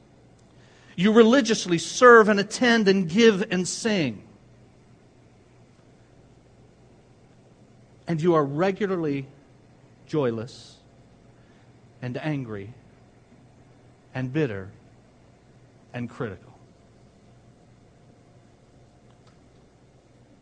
You 0.97 1.13
religiously 1.13 1.79
serve 1.79 2.29
and 2.29 2.39
attend 2.39 2.89
and 2.89 3.09
give 3.09 3.45
and 3.51 3.67
sing. 3.67 4.23
And 8.07 8.21
you 8.21 8.35
are 8.35 8.45
regularly 8.45 9.27
joyless 10.07 10.77
and 12.03 12.17
angry 12.17 12.75
and 14.15 14.33
bitter 14.33 14.71
and 15.95 16.11
critical. 16.11 16.53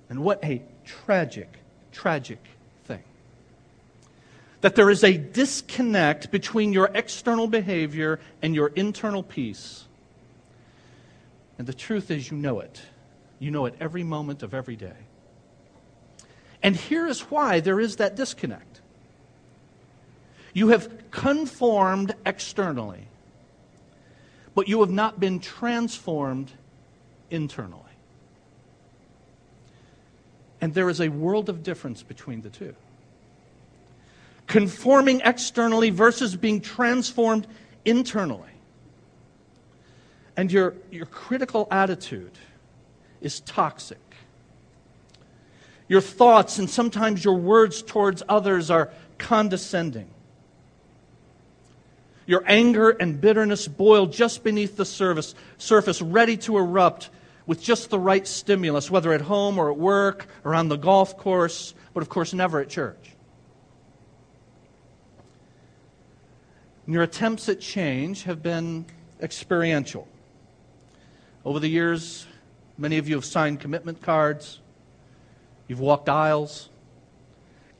And 0.09 0.21
what 0.21 0.43
a 0.43 0.63
tragic, 0.85 1.59
tragic 1.93 2.43
thing. 2.85 3.03
That 4.63 4.75
there 4.75 4.89
is 4.89 5.05
a 5.05 5.17
disconnect 5.17 6.31
between 6.31 6.73
your 6.73 6.91
external 6.95 7.47
behavior 7.47 8.19
and 8.41 8.55
your 8.55 8.69
internal 8.69 9.23
peace. 9.23 9.85
And 11.59 11.67
the 11.67 11.75
truth 11.75 12.11
is, 12.11 12.31
you 12.31 12.37
know 12.37 12.61
it. 12.61 12.81
You 13.41 13.51
know 13.51 13.67
it 13.67 13.75
every 13.81 14.05
moment 14.05 14.43
of 14.43 14.55
every 14.55 14.77
day. 14.77 14.97
And 16.63 16.75
here 16.75 17.07
is 17.07 17.21
why 17.23 17.61
there 17.61 17.81
is 17.81 17.97
that 17.97 18.17
disconnect. 18.17 18.81
You 20.55 20.69
have 20.69 21.11
conformed 21.11 22.15
externally, 22.25 23.07
but 24.55 24.69
you 24.69 24.81
have 24.81 24.91
not 24.91 25.21
been 25.21 25.39
transformed 25.39 26.51
internally. 27.31 27.83
And 30.61 30.75
there 30.75 30.89
is 30.89 31.01
a 31.01 31.09
world 31.09 31.49
of 31.49 31.63
difference 31.63 32.03
between 32.03 32.43
the 32.43 32.51
two. 32.51 32.75
Conforming 34.49 35.21
externally 35.25 35.91
versus 35.91 36.35
being 36.35 36.61
transformed 36.61 37.47
internally. 37.85 38.58
And 40.39 40.53
your, 40.53 40.75
your 40.93 41.07
critical 41.07 41.67
attitude 41.69 42.31
is 43.21 43.41
toxic. 43.41 43.99
Your 45.89 46.01
thoughts 46.01 46.61
and 46.61 46.71
sometimes 46.71 47.25
your 47.25 47.35
words 47.35 47.83
towards 47.83 48.23
others 48.29 48.71
are 48.71 48.91
condescending. 49.19 50.09
Your 52.25 52.45
anger 52.47 52.91
and 52.91 53.21
bitterness 53.21 53.67
boil 53.67 54.07
just 54.07 54.45
beneath 54.45 54.77
the 54.77 54.85
surface, 54.85 55.35
surface, 55.57 56.01
ready 56.01 56.37
to 56.37 56.57
erupt 56.57 57.11
with 57.47 57.61
just 57.61 57.91
the 57.91 57.99
right 57.99 58.25
stimulus, 58.25 58.93
whether 58.93 59.13
at 59.13 59.23
home 59.23 59.59
or 59.59 59.73
at 59.73 59.77
work 59.77 60.29
or 60.45 60.55
on 60.55 60.69
the 60.69 60.77
golf 60.77 61.17
course, 61.17 61.75
but 61.95 62.01
of 62.01 62.09
course 62.09 62.33
never 62.33 62.61
at 62.61 62.69
church. 62.69 63.17
And 66.87 66.95
your 66.95 67.03
attempts 67.03 67.49
at 67.49 67.59
change 67.59 68.23
have 68.23 68.41
been 68.41 68.87
experiential. 69.21 70.07
Over 71.49 71.61
the 71.61 71.69
years, 71.69 72.27
many 72.77 72.99
of 72.99 73.09
you 73.09 73.15
have 73.15 73.25
signed 73.25 73.61
commitment 73.61 74.03
cards, 74.03 74.61
you've 75.67 75.81
walked 75.81 76.11
aisles. 76.11 76.69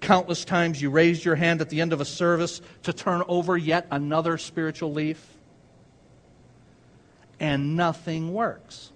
Countless 0.01 0.47
times 0.47 0.81
you 0.81 0.89
raised 0.89 1.23
your 1.23 1.35
hand 1.35 1.61
at 1.61 1.69
the 1.69 1.83
end 1.83 1.93
of 1.93 2.01
a 2.01 2.07
service 2.07 2.63
to 2.85 2.95
turn 2.95 3.23
over 3.29 3.59
yet 3.59 3.87
another 3.91 4.39
spiritual 4.39 4.95
leaf, 4.95 5.23
and 7.39 7.77
nothing 7.77 8.33
works 8.33 8.91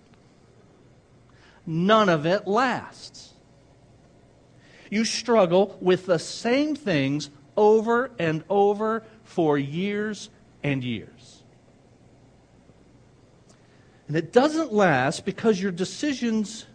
none 1.66 2.08
of 2.08 2.24
it 2.24 2.48
lasts. 2.48 3.34
You 4.88 5.04
struggle 5.04 5.76
with 5.82 6.06
the 6.06 6.18
same 6.18 6.76
things 6.76 7.28
over 7.58 8.10
and 8.18 8.42
over 8.48 9.02
for 9.22 9.58
years 9.58 10.30
and 10.62 10.82
years. 10.82 11.21
And 14.12 14.18
it 14.18 14.30
doesn't 14.30 14.74
last 14.74 15.24
because 15.24 15.58
your 15.58 15.72
decisions 15.72 16.66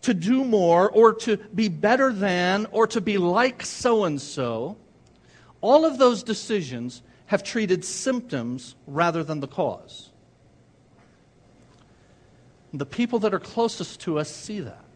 to 0.00 0.14
do 0.14 0.42
more 0.42 0.88
or 0.88 1.12
to 1.12 1.36
be 1.36 1.68
better 1.68 2.14
than 2.14 2.66
or 2.70 2.86
to 2.86 3.02
be 3.02 3.18
like 3.18 3.62
so 3.62 4.04
and 4.04 4.18
so, 4.18 4.78
all 5.60 5.84
of 5.84 5.98
those 5.98 6.22
decisions 6.22 7.02
have 7.26 7.42
treated 7.42 7.84
symptoms 7.84 8.74
rather 8.86 9.22
than 9.22 9.40
the 9.40 9.46
cause. 9.46 10.08
The 12.72 12.86
people 12.86 13.18
that 13.18 13.34
are 13.34 13.38
closest 13.38 14.00
to 14.00 14.18
us 14.18 14.34
see 14.34 14.60
that, 14.60 14.86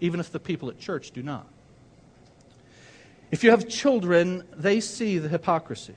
even 0.00 0.20
if 0.20 0.32
the 0.32 0.40
people 0.40 0.70
at 0.70 0.78
church 0.78 1.10
do 1.10 1.22
not. 1.22 1.46
If 3.30 3.44
you 3.44 3.50
have 3.50 3.68
children, 3.68 4.44
they 4.56 4.80
see 4.80 5.18
the 5.18 5.28
hypocrisy. 5.28 5.96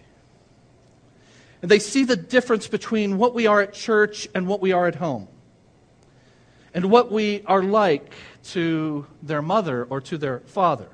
And 1.61 1.69
they 1.69 1.79
see 1.79 2.05
the 2.05 2.15
difference 2.15 2.67
between 2.67 3.17
what 3.17 3.33
we 3.33 3.47
are 3.47 3.61
at 3.61 3.73
church 3.73 4.27
and 4.33 4.47
what 4.47 4.61
we 4.61 4.71
are 4.71 4.87
at 4.87 4.95
home. 4.95 5.27
And 6.73 6.89
what 6.89 7.11
we 7.11 7.43
are 7.45 7.63
like 7.63 8.13
to 8.45 9.05
their 9.21 9.41
mother 9.41 9.83
or 9.83 9.99
to 10.01 10.17
their 10.17 10.39
father. 10.41 10.87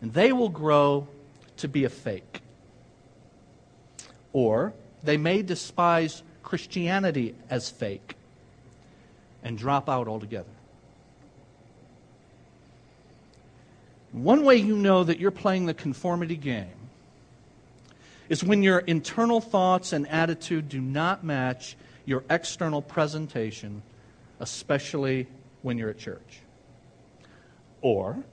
And 0.00 0.14
they 0.14 0.32
will 0.32 0.48
grow 0.48 1.08
to 1.58 1.68
be 1.68 1.84
a 1.84 1.90
fake. 1.90 2.40
Or 4.32 4.72
they 5.02 5.16
may 5.16 5.42
despise 5.42 6.22
Christianity 6.42 7.34
as 7.50 7.68
fake 7.68 8.16
and 9.42 9.58
drop 9.58 9.88
out 9.88 10.08
altogether. 10.08 10.48
One 14.12 14.44
way 14.44 14.56
you 14.56 14.76
know 14.76 15.04
that 15.04 15.18
you're 15.18 15.30
playing 15.30 15.66
the 15.66 15.74
conformity 15.74 16.36
game 16.36 16.81
is 18.32 18.42
when 18.42 18.62
your 18.62 18.78
internal 18.78 19.42
thoughts 19.42 19.92
and 19.92 20.08
attitude 20.08 20.66
do 20.66 20.80
not 20.80 21.22
match 21.22 21.76
your 22.06 22.24
external 22.30 22.80
presentation, 22.80 23.82
especially 24.40 25.26
when 25.60 25.76
you're 25.76 25.90
at 25.90 25.98
church. 25.98 26.40
Or 27.82 28.24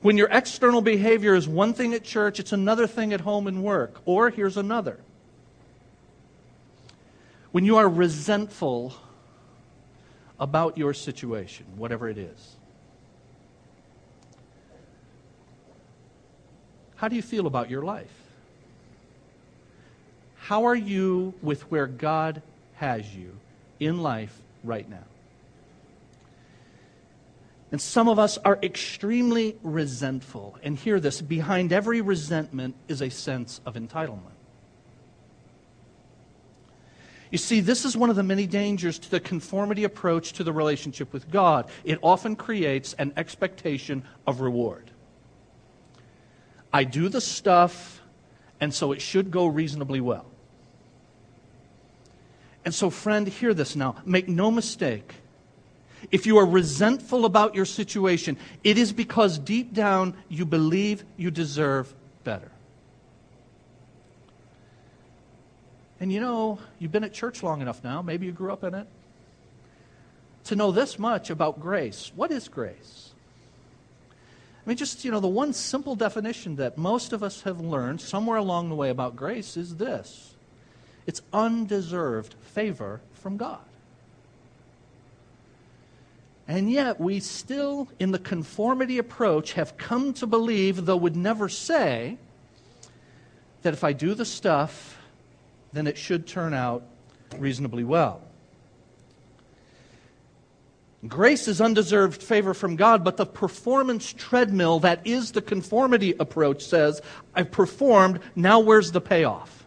when 0.00 0.16
your 0.16 0.28
external 0.30 0.80
behavior 0.80 1.34
is 1.34 1.48
one 1.48 1.74
thing 1.74 1.92
at 1.92 2.04
church, 2.04 2.38
it's 2.38 2.52
another 2.52 2.86
thing 2.86 3.12
at 3.12 3.20
home 3.22 3.48
and 3.48 3.64
work. 3.64 4.00
Or 4.04 4.30
here's 4.30 4.56
another 4.56 5.00
when 7.50 7.64
you 7.64 7.78
are 7.78 7.88
resentful 7.88 8.94
about 10.38 10.78
your 10.78 10.94
situation, 10.94 11.66
whatever 11.74 12.08
it 12.08 12.16
is. 12.16 12.54
How 16.94 17.08
do 17.08 17.16
you 17.16 17.22
feel 17.22 17.48
about 17.48 17.68
your 17.68 17.82
life? 17.82 18.19
How 20.50 20.64
are 20.64 20.74
you 20.74 21.32
with 21.42 21.70
where 21.70 21.86
God 21.86 22.42
has 22.74 23.14
you 23.14 23.38
in 23.78 24.02
life 24.02 24.36
right 24.64 24.90
now? 24.90 25.04
And 27.70 27.80
some 27.80 28.08
of 28.08 28.18
us 28.18 28.36
are 28.38 28.58
extremely 28.60 29.56
resentful. 29.62 30.58
And 30.64 30.76
hear 30.76 30.98
this 30.98 31.22
behind 31.22 31.72
every 31.72 32.00
resentment 32.00 32.74
is 32.88 33.00
a 33.00 33.10
sense 33.10 33.60
of 33.64 33.74
entitlement. 33.74 34.34
You 37.30 37.38
see, 37.38 37.60
this 37.60 37.84
is 37.84 37.96
one 37.96 38.10
of 38.10 38.16
the 38.16 38.24
many 38.24 38.48
dangers 38.48 38.98
to 38.98 39.08
the 39.08 39.20
conformity 39.20 39.84
approach 39.84 40.32
to 40.32 40.42
the 40.42 40.52
relationship 40.52 41.12
with 41.12 41.30
God. 41.30 41.70
It 41.84 42.00
often 42.02 42.34
creates 42.34 42.92
an 42.94 43.12
expectation 43.16 44.02
of 44.26 44.40
reward. 44.40 44.90
I 46.72 46.82
do 46.82 47.08
the 47.08 47.20
stuff, 47.20 48.02
and 48.60 48.74
so 48.74 48.90
it 48.90 49.00
should 49.00 49.30
go 49.30 49.46
reasonably 49.46 50.00
well. 50.00 50.26
And 52.64 52.74
so, 52.74 52.90
friend, 52.90 53.26
hear 53.26 53.54
this 53.54 53.74
now. 53.74 53.96
Make 54.04 54.28
no 54.28 54.50
mistake. 54.50 55.14
If 56.10 56.26
you 56.26 56.38
are 56.38 56.46
resentful 56.46 57.24
about 57.24 57.54
your 57.54 57.64
situation, 57.64 58.36
it 58.64 58.78
is 58.78 58.92
because 58.92 59.38
deep 59.38 59.72
down 59.72 60.14
you 60.28 60.44
believe 60.46 61.04
you 61.16 61.30
deserve 61.30 61.94
better. 62.24 62.50
And 66.00 66.10
you 66.10 66.20
know, 66.20 66.58
you've 66.78 66.92
been 66.92 67.04
at 67.04 67.12
church 67.12 67.42
long 67.42 67.60
enough 67.60 67.84
now, 67.84 68.00
maybe 68.00 68.24
you 68.24 68.32
grew 68.32 68.52
up 68.52 68.64
in 68.64 68.74
it, 68.74 68.86
to 70.44 70.56
know 70.56 70.72
this 70.72 70.98
much 70.98 71.28
about 71.28 71.60
grace. 71.60 72.10
What 72.16 72.30
is 72.30 72.48
grace? 72.48 73.10
I 74.64 74.68
mean, 74.68 74.78
just, 74.78 75.04
you 75.04 75.10
know, 75.10 75.20
the 75.20 75.28
one 75.28 75.52
simple 75.52 75.94
definition 75.94 76.56
that 76.56 76.78
most 76.78 77.12
of 77.12 77.22
us 77.22 77.42
have 77.42 77.60
learned 77.60 78.00
somewhere 78.00 78.38
along 78.38 78.70
the 78.70 78.74
way 78.74 78.88
about 78.88 79.16
grace 79.16 79.56
is 79.56 79.76
this 79.76 80.34
it's 81.06 81.22
undeserved 81.32 82.34
favor 82.54 83.00
from 83.14 83.36
God. 83.36 83.60
And 86.48 86.70
yet, 86.70 87.00
we 87.00 87.20
still, 87.20 87.88
in 88.00 88.10
the 88.10 88.18
conformity 88.18 88.98
approach, 88.98 89.52
have 89.52 89.76
come 89.76 90.12
to 90.14 90.26
believe, 90.26 90.84
though 90.84 90.96
would 90.96 91.14
never 91.14 91.48
say, 91.48 92.18
that 93.62 93.72
if 93.72 93.84
I 93.84 93.92
do 93.92 94.14
the 94.14 94.24
stuff, 94.24 94.98
then 95.72 95.86
it 95.86 95.96
should 95.96 96.26
turn 96.26 96.52
out 96.52 96.82
reasonably 97.38 97.84
well. 97.84 98.22
Grace 101.06 101.48
is 101.48 101.60
undeserved 101.60 102.22
favor 102.22 102.52
from 102.52 102.76
God, 102.76 103.04
but 103.04 103.16
the 103.16 103.26
performance 103.26 104.12
treadmill 104.12 104.80
that 104.80 105.06
is 105.06 105.32
the 105.32 105.40
conformity 105.40 106.14
approach 106.18 106.62
says, 106.64 107.00
I've 107.34 107.50
performed, 107.50 108.20
now 108.34 108.60
where's 108.60 108.92
the 108.92 109.00
payoff? 109.00 109.59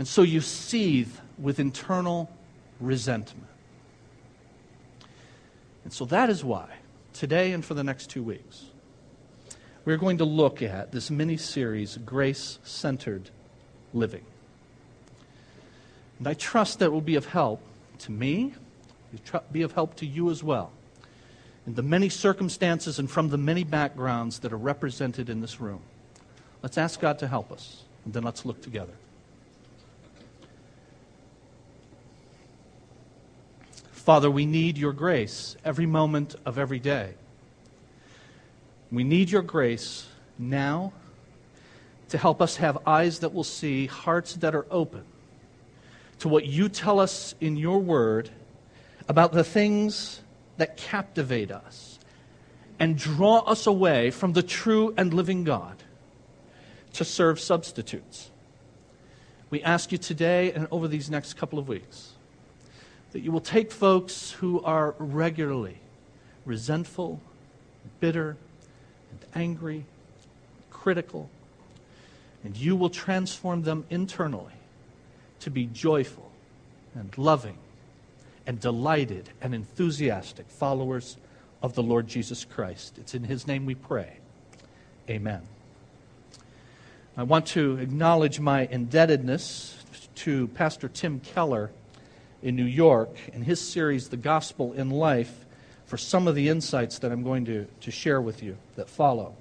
And 0.00 0.08
so 0.08 0.22
you 0.22 0.40
seethe 0.40 1.12
with 1.36 1.60
internal 1.60 2.30
resentment. 2.80 3.46
And 5.84 5.92
so 5.92 6.06
that 6.06 6.30
is 6.30 6.42
why, 6.42 6.70
today 7.12 7.52
and 7.52 7.62
for 7.62 7.74
the 7.74 7.84
next 7.84 8.08
two 8.08 8.22
weeks, 8.22 8.64
we're 9.84 9.98
going 9.98 10.16
to 10.16 10.24
look 10.24 10.62
at 10.62 10.90
this 10.90 11.10
mini 11.10 11.36
series, 11.36 11.98
Grace 11.98 12.58
Centered 12.64 13.28
Living. 13.92 14.24
And 16.18 16.26
I 16.26 16.32
trust 16.32 16.78
that 16.78 16.90
will 16.90 17.02
be 17.02 17.16
of 17.16 17.26
help 17.26 17.60
to 17.98 18.10
me 18.10 18.54
be 19.52 19.60
of 19.60 19.72
help 19.72 19.96
to 19.96 20.06
you 20.06 20.30
as 20.30 20.42
well 20.42 20.72
in 21.66 21.74
the 21.74 21.82
many 21.82 22.08
circumstances 22.08 22.98
and 22.98 23.10
from 23.10 23.28
the 23.28 23.36
many 23.36 23.64
backgrounds 23.64 24.38
that 24.38 24.50
are 24.50 24.56
represented 24.56 25.28
in 25.28 25.42
this 25.42 25.60
room. 25.60 25.82
Let's 26.62 26.78
ask 26.78 27.00
God 27.00 27.18
to 27.18 27.28
help 27.28 27.52
us, 27.52 27.82
and 28.06 28.14
then 28.14 28.22
let's 28.22 28.46
look 28.46 28.62
together. 28.62 28.94
Father, 34.10 34.28
we 34.28 34.44
need 34.44 34.76
your 34.76 34.92
grace 34.92 35.54
every 35.64 35.86
moment 35.86 36.34
of 36.44 36.58
every 36.58 36.80
day. 36.80 37.14
We 38.90 39.04
need 39.04 39.30
your 39.30 39.42
grace 39.42 40.08
now 40.36 40.92
to 42.08 42.18
help 42.18 42.42
us 42.42 42.56
have 42.56 42.76
eyes 42.88 43.20
that 43.20 43.32
will 43.32 43.44
see, 43.44 43.86
hearts 43.86 44.34
that 44.34 44.52
are 44.52 44.66
open 44.68 45.04
to 46.18 46.28
what 46.28 46.44
you 46.44 46.68
tell 46.68 46.98
us 46.98 47.36
in 47.40 47.56
your 47.56 47.78
word 47.78 48.30
about 49.08 49.30
the 49.30 49.44
things 49.44 50.22
that 50.56 50.76
captivate 50.76 51.52
us 51.52 52.00
and 52.80 52.98
draw 52.98 53.38
us 53.42 53.68
away 53.68 54.10
from 54.10 54.32
the 54.32 54.42
true 54.42 54.92
and 54.96 55.14
living 55.14 55.44
God 55.44 55.84
to 56.94 57.04
serve 57.04 57.38
substitutes. 57.38 58.32
We 59.50 59.62
ask 59.62 59.92
you 59.92 59.98
today 59.98 60.50
and 60.50 60.66
over 60.72 60.88
these 60.88 61.08
next 61.08 61.34
couple 61.34 61.60
of 61.60 61.68
weeks 61.68 62.09
that 63.12 63.20
you 63.20 63.32
will 63.32 63.40
take 63.40 63.72
folks 63.72 64.32
who 64.32 64.62
are 64.62 64.94
regularly 64.98 65.78
resentful, 66.46 67.20
bitter, 68.00 68.36
and 69.10 69.20
angry, 69.34 69.84
critical, 70.70 71.28
and 72.42 72.56
you 72.56 72.74
will 72.74 72.90
transform 72.90 73.62
them 73.62 73.84
internally 73.90 74.54
to 75.40 75.50
be 75.50 75.66
joyful 75.66 76.30
and 76.94 77.16
loving 77.18 77.58
and 78.46 78.58
delighted 78.58 79.30
and 79.40 79.54
enthusiastic 79.54 80.48
followers 80.48 81.16
of 81.62 81.74
the 81.74 81.82
Lord 81.82 82.08
Jesus 82.08 82.44
Christ. 82.44 82.96
It's 82.98 83.14
in 83.14 83.24
His 83.24 83.46
name 83.46 83.66
we 83.66 83.74
pray. 83.74 84.16
Amen. 85.08 85.42
I 87.16 87.22
want 87.22 87.46
to 87.48 87.76
acknowledge 87.76 88.40
my 88.40 88.66
indebtedness 88.66 89.76
to 90.16 90.48
Pastor 90.48 90.88
Tim 90.88 91.20
Keller 91.20 91.70
in 92.42 92.56
New 92.56 92.64
York 92.64 93.10
in 93.32 93.42
his 93.42 93.60
series, 93.60 94.08
The 94.08 94.16
Gospel 94.16 94.72
in 94.72 94.90
Life, 94.90 95.44
for 95.86 95.96
some 95.96 96.28
of 96.28 96.34
the 96.34 96.48
insights 96.48 96.98
that 97.00 97.12
I'm 97.12 97.22
going 97.22 97.44
to, 97.46 97.66
to 97.80 97.90
share 97.90 98.20
with 98.20 98.42
you 98.42 98.56
that 98.76 98.88
follow. 98.88 99.34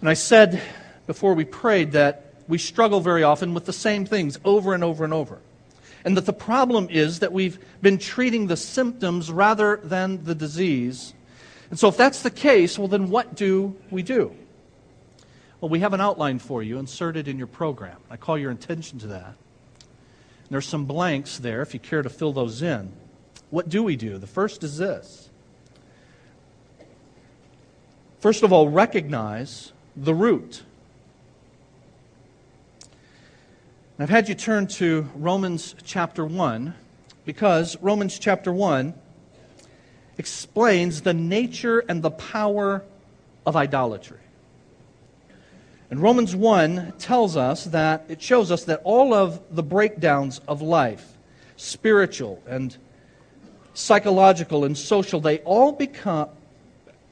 And 0.00 0.08
I 0.08 0.14
said 0.14 0.60
before 1.06 1.34
we 1.34 1.44
prayed 1.44 1.92
that 1.92 2.34
we 2.48 2.58
struggle 2.58 3.00
very 3.00 3.22
often 3.22 3.54
with 3.54 3.64
the 3.64 3.72
same 3.72 4.04
things 4.04 4.38
over 4.44 4.74
and 4.74 4.84
over 4.84 5.04
and 5.04 5.12
over 5.12 5.38
and 6.06 6.16
that 6.16 6.24
the 6.24 6.32
problem 6.32 6.86
is 6.88 7.18
that 7.18 7.32
we've 7.32 7.58
been 7.82 7.98
treating 7.98 8.46
the 8.46 8.56
symptoms 8.56 9.30
rather 9.30 9.78
than 9.82 10.22
the 10.22 10.36
disease. 10.36 11.12
And 11.68 11.76
so, 11.76 11.88
if 11.88 11.96
that's 11.96 12.22
the 12.22 12.30
case, 12.30 12.78
well, 12.78 12.86
then 12.86 13.10
what 13.10 13.34
do 13.34 13.74
we 13.90 14.04
do? 14.04 14.32
Well, 15.60 15.68
we 15.68 15.80
have 15.80 15.94
an 15.94 16.00
outline 16.00 16.38
for 16.38 16.62
you 16.62 16.78
inserted 16.78 17.26
in 17.26 17.38
your 17.38 17.48
program. 17.48 17.96
I 18.08 18.16
call 18.16 18.38
your 18.38 18.52
attention 18.52 19.00
to 19.00 19.08
that. 19.08 19.34
And 20.46 20.54
there's 20.54 20.68
some 20.68 20.84
blanks 20.84 21.38
there 21.38 21.60
if 21.60 21.74
you 21.74 21.80
care 21.80 22.02
to 22.02 22.08
fill 22.08 22.32
those 22.32 22.62
in. 22.62 22.92
What 23.50 23.68
do 23.68 23.82
we 23.82 23.96
do? 23.96 24.16
The 24.16 24.28
first 24.28 24.62
is 24.62 24.78
this. 24.78 25.28
First 28.20 28.44
of 28.44 28.52
all, 28.52 28.68
recognize 28.68 29.72
the 29.96 30.14
root. 30.14 30.62
I've 33.98 34.10
had 34.10 34.28
you 34.28 34.36
turn 34.36 34.68
to 34.68 35.08
Romans 35.16 35.74
chapter 35.84 36.24
1 36.24 36.74
because 37.24 37.76
Romans 37.80 38.18
chapter 38.18 38.52
1 38.52 38.94
explains 40.18 41.02
the 41.02 41.14
nature 41.14 41.80
and 41.88 42.02
the 42.02 42.10
power 42.10 42.84
of 43.44 43.56
idolatry. 43.56 44.18
And 45.90 46.00
Romans 46.00 46.34
1 46.34 46.94
tells 46.98 47.36
us 47.36 47.64
that, 47.66 48.06
it 48.08 48.20
shows 48.20 48.50
us 48.50 48.64
that 48.64 48.80
all 48.82 49.14
of 49.14 49.40
the 49.54 49.62
breakdowns 49.62 50.40
of 50.48 50.60
life, 50.60 51.06
spiritual 51.56 52.42
and 52.46 52.76
psychological 53.74 54.64
and 54.64 54.76
social, 54.76 55.20
they 55.20 55.38
all 55.40 55.72
become, 55.72 56.28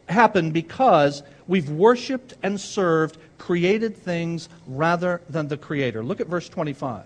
happen 0.08 0.50
because 0.50 1.22
we've 1.46 1.70
worshiped 1.70 2.34
and 2.42 2.60
served 2.60 3.16
created 3.38 3.96
things 3.96 4.48
rather 4.66 5.20
than 5.28 5.48
the 5.48 5.56
Creator. 5.56 6.02
Look 6.02 6.20
at 6.20 6.26
verse 6.26 6.48
25. 6.48 7.04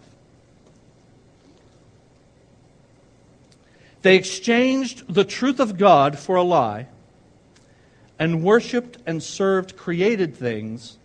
They 4.03 4.17
exchanged 4.17 5.13
the 5.13 5.25
truth 5.25 5.61
of 5.61 5.77
God 5.77 6.19
for 6.19 6.37
a 6.37 6.43
lie 6.43 6.87
and 8.19 8.43
worshiped 8.43 8.99
and 9.07 9.23
served 9.23 9.77
created 9.77 10.37
things 10.37 10.97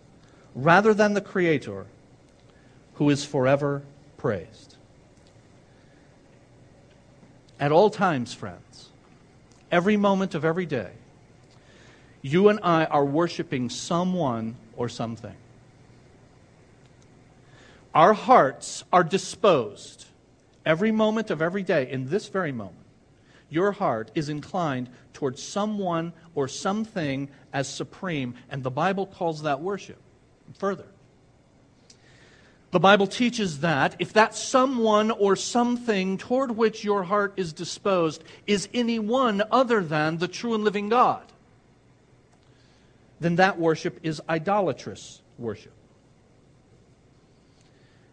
rather 0.54 0.94
than 0.94 1.14
the 1.14 1.20
Creator, 1.20 1.86
who 2.94 3.10
is 3.10 3.24
forever 3.24 3.82
praised. 4.16 4.76
At 7.58 7.72
all 7.72 7.90
times, 7.90 8.32
friends, 8.32 8.90
every 9.70 9.96
moment 9.96 10.34
of 10.34 10.44
every 10.44 10.66
day, 10.66 10.92
you 12.22 12.48
and 12.48 12.58
I 12.62 12.84
are 12.86 13.04
worshiping 13.04 13.68
someone 13.68 14.56
or 14.76 14.88
something. 14.88 15.36
Our 17.94 18.12
hearts 18.12 18.82
are 18.92 19.04
disposed 19.04 20.06
every 20.66 20.90
moment 20.90 21.30
of 21.30 21.42
every 21.42 21.62
day, 21.62 21.90
in 21.90 22.08
this 22.08 22.28
very 22.28 22.50
moment. 22.50 22.78
Your 23.50 23.72
heart 23.72 24.10
is 24.14 24.28
inclined 24.28 24.88
towards 25.12 25.42
someone 25.42 26.12
or 26.34 26.48
something 26.48 27.28
as 27.52 27.68
supreme, 27.68 28.34
and 28.50 28.62
the 28.62 28.70
Bible 28.70 29.06
calls 29.06 29.42
that 29.42 29.60
worship. 29.60 30.00
Further, 30.58 30.86
the 32.70 32.80
Bible 32.80 33.06
teaches 33.06 33.60
that 33.60 33.96
if 33.98 34.12
that 34.14 34.34
someone 34.34 35.10
or 35.10 35.36
something 35.36 36.18
toward 36.18 36.52
which 36.52 36.82
your 36.82 37.04
heart 37.04 37.34
is 37.36 37.52
disposed 37.52 38.24
is 38.46 38.68
anyone 38.74 39.42
other 39.50 39.82
than 39.82 40.18
the 40.18 40.26
true 40.26 40.54
and 40.54 40.64
living 40.64 40.88
God, 40.88 41.22
then 43.20 43.36
that 43.36 43.58
worship 43.58 44.00
is 44.02 44.20
idolatrous 44.28 45.22
worship. 45.38 45.72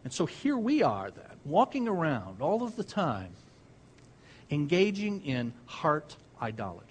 And 0.03 0.13
so 0.13 0.25
here 0.25 0.57
we 0.57 0.83
are 0.83 1.11
then, 1.11 1.37
walking 1.45 1.87
around 1.87 2.41
all 2.41 2.63
of 2.63 2.75
the 2.75 2.83
time, 2.83 3.31
engaging 4.49 5.25
in 5.25 5.53
heart 5.65 6.15
idolatry. 6.41 6.90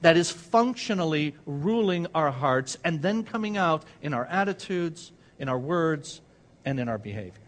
That 0.00 0.16
is 0.16 0.30
functionally 0.30 1.34
ruling 1.44 2.06
our 2.14 2.30
hearts 2.30 2.76
and 2.84 3.02
then 3.02 3.24
coming 3.24 3.56
out 3.56 3.84
in 4.00 4.14
our 4.14 4.26
attitudes, 4.26 5.12
in 5.38 5.48
our 5.48 5.58
words, 5.58 6.20
and 6.64 6.78
in 6.78 6.88
our 6.88 6.98
behavior. 6.98 7.42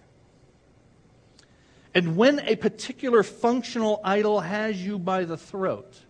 And 1.95 2.17
when 2.17 2.41
a 2.41 2.57
particular 2.57 3.23
functional 3.23 4.01
idol 4.05 4.41
has 4.41 4.85
you 4.85 4.99
by 4.99 5.25
the 5.25 5.37
throat, 5.37 6.01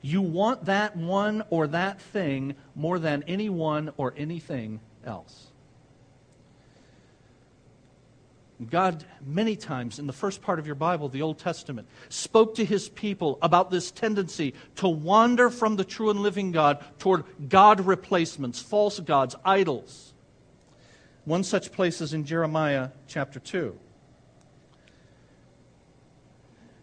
you 0.00 0.20
want 0.20 0.64
that 0.64 0.96
one 0.96 1.44
or 1.50 1.68
that 1.68 2.00
thing 2.00 2.54
more 2.74 2.98
than 2.98 3.22
anyone 3.28 3.92
or 3.96 4.14
anything 4.16 4.80
else. 5.04 5.51
God, 8.70 9.04
many 9.24 9.56
times 9.56 9.98
in 9.98 10.06
the 10.06 10.12
first 10.12 10.42
part 10.42 10.58
of 10.58 10.66
your 10.66 10.74
Bible, 10.74 11.08
the 11.08 11.22
Old 11.22 11.38
Testament, 11.38 11.88
spoke 12.08 12.54
to 12.56 12.64
his 12.64 12.88
people 12.88 13.38
about 13.42 13.70
this 13.70 13.90
tendency 13.90 14.54
to 14.76 14.88
wander 14.88 15.50
from 15.50 15.76
the 15.76 15.84
true 15.84 16.10
and 16.10 16.20
living 16.20 16.52
God 16.52 16.84
toward 16.98 17.24
God 17.48 17.80
replacements, 17.80 18.60
false 18.60 19.00
gods, 19.00 19.34
idols. 19.44 20.12
One 21.24 21.44
such 21.44 21.72
place 21.72 22.00
is 22.00 22.14
in 22.14 22.24
Jeremiah 22.24 22.90
chapter 23.06 23.38
2. 23.38 23.78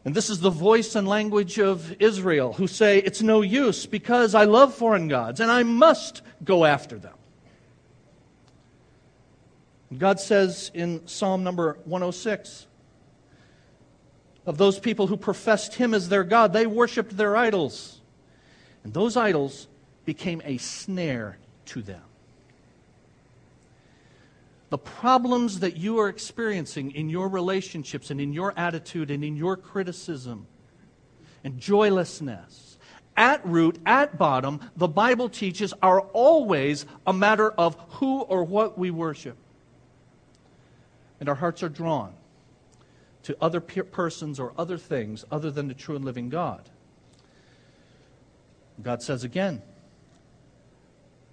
And 0.05 0.15
this 0.15 0.29
is 0.29 0.39
the 0.39 0.49
voice 0.49 0.95
and 0.95 1.07
language 1.07 1.59
of 1.59 1.95
Israel 2.01 2.53
who 2.53 2.67
say, 2.67 2.99
It's 2.99 3.21
no 3.21 3.41
use 3.41 3.85
because 3.85 4.33
I 4.33 4.45
love 4.45 4.73
foreign 4.73 5.07
gods 5.07 5.39
and 5.39 5.51
I 5.51 5.63
must 5.63 6.21
go 6.43 6.65
after 6.65 6.97
them. 6.97 7.13
God 9.97 10.19
says 10.19 10.69
in 10.73 11.07
Psalm 11.07 11.43
number 11.43 11.77
106 11.85 12.67
of 14.45 14.57
those 14.57 14.79
people 14.79 15.07
who 15.07 15.17
professed 15.17 15.75
Him 15.75 15.93
as 15.93 16.09
their 16.09 16.23
God, 16.23 16.53
they 16.53 16.67
worshiped 16.67 17.17
their 17.17 17.35
idols. 17.35 18.01
And 18.83 18.93
those 18.93 19.17
idols 19.17 19.67
became 20.05 20.41
a 20.45 20.57
snare 20.57 21.37
to 21.65 21.81
them. 21.81 22.01
The 24.69 24.77
problems 24.77 25.61
that 25.61 25.77
you 25.77 25.99
are 25.99 26.09
experiencing 26.09 26.91
in 26.91 27.09
your 27.09 27.27
relationships 27.27 28.11
and 28.11 28.21
in 28.21 28.31
your 28.31 28.53
attitude 28.55 29.09
and 29.09 29.23
in 29.23 29.35
your 29.35 29.57
criticism 29.57 30.45
and 31.43 31.59
joylessness, 31.59 32.77
at 33.17 33.43
root, 33.45 33.79
at 33.85 34.17
bottom, 34.17 34.61
the 34.77 34.87
Bible 34.87 35.29
teaches 35.29 35.73
are 35.81 36.01
always 36.01 36.85
a 37.07 37.13
matter 37.13 37.51
of 37.51 37.75
who 37.89 38.21
or 38.21 38.43
what 38.43 38.77
we 38.77 38.91
worship 38.91 39.37
and 41.19 41.29
our 41.29 41.35
hearts 41.35 41.63
are 41.63 41.69
drawn 41.69 42.13
to 43.23 43.35
other 43.41 43.59
persons 43.59 44.39
or 44.39 44.53
other 44.57 44.77
things 44.77 45.25
other 45.31 45.51
than 45.51 45.67
the 45.67 45.73
true 45.73 45.95
and 45.95 46.05
living 46.05 46.29
God. 46.29 46.69
God 48.81 49.03
says 49.03 49.23
again, 49.23 49.61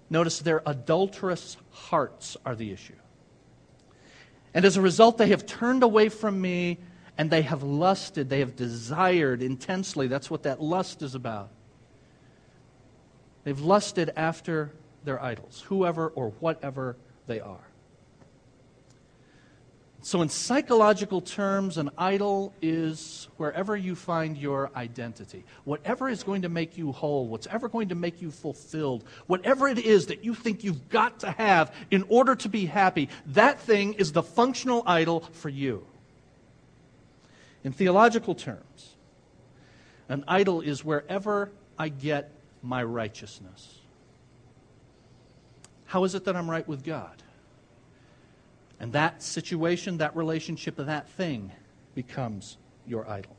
notice 0.09 0.39
their 0.39 0.61
adulterous 0.65 1.57
hearts 1.71 2.35
are 2.45 2.55
the 2.55 2.71
issue. 2.71 2.95
And 4.53 4.65
as 4.65 4.75
a 4.75 4.81
result, 4.81 5.17
they 5.17 5.27
have 5.27 5.45
turned 5.45 5.83
away 5.83 6.09
from 6.09 6.41
me 6.41 6.79
and 7.17 7.29
they 7.29 7.41
have 7.43 7.63
lusted, 7.63 8.29
they 8.29 8.39
have 8.39 8.55
desired 8.55 9.41
intensely. 9.41 10.07
That's 10.07 10.29
what 10.29 10.43
that 10.43 10.61
lust 10.61 11.01
is 11.01 11.15
about. 11.15 11.49
They've 13.43 13.59
lusted 13.59 14.11
after 14.15 14.71
their 15.03 15.21
idols, 15.23 15.63
whoever 15.67 16.09
or 16.09 16.31
whatever 16.39 16.97
they 17.27 17.39
are. 17.39 17.66
So, 20.07 20.21
in 20.21 20.29
psychological 20.29 21.19
terms, 21.19 21.77
an 21.77 21.89
idol 21.97 22.53
is 22.61 23.27
wherever 23.35 23.75
you 23.75 23.93
find 23.93 24.37
your 24.37 24.71
identity. 24.73 25.43
Whatever 25.65 26.07
is 26.07 26.23
going 26.23 26.43
to 26.43 26.47
make 26.47 26.77
you 26.77 26.93
whole, 26.93 27.27
whatever 27.27 27.67
going 27.67 27.89
to 27.89 27.95
make 27.95 28.21
you 28.21 28.31
fulfilled, 28.31 29.03
whatever 29.25 29.67
it 29.67 29.77
is 29.77 30.05
that 30.05 30.23
you 30.23 30.33
think 30.33 30.63
you've 30.63 30.87
got 30.87 31.19
to 31.19 31.31
have 31.31 31.75
in 31.91 32.05
order 32.07 32.35
to 32.35 32.47
be 32.47 32.65
happy, 32.67 33.09
that 33.25 33.59
thing 33.59 33.95
is 33.95 34.13
the 34.13 34.23
functional 34.23 34.81
idol 34.85 35.25
for 35.33 35.49
you. 35.49 35.85
In 37.65 37.73
theological 37.73 38.33
terms, 38.33 38.95
an 40.07 40.23
idol 40.25 40.61
is 40.61 40.85
wherever 40.85 41.51
I 41.77 41.89
get 41.89 42.31
my 42.63 42.81
righteousness. 42.81 43.81
How 45.83 46.05
is 46.05 46.15
it 46.15 46.23
that 46.23 46.37
I'm 46.37 46.49
right 46.49 46.65
with 46.65 46.85
God? 46.85 47.23
And 48.79 48.93
that 48.93 49.23
situation, 49.23 49.97
that 49.97 50.15
relationship, 50.15 50.75
that 50.77 51.09
thing 51.09 51.51
becomes 51.95 52.57
your 52.85 53.09
idol. 53.09 53.35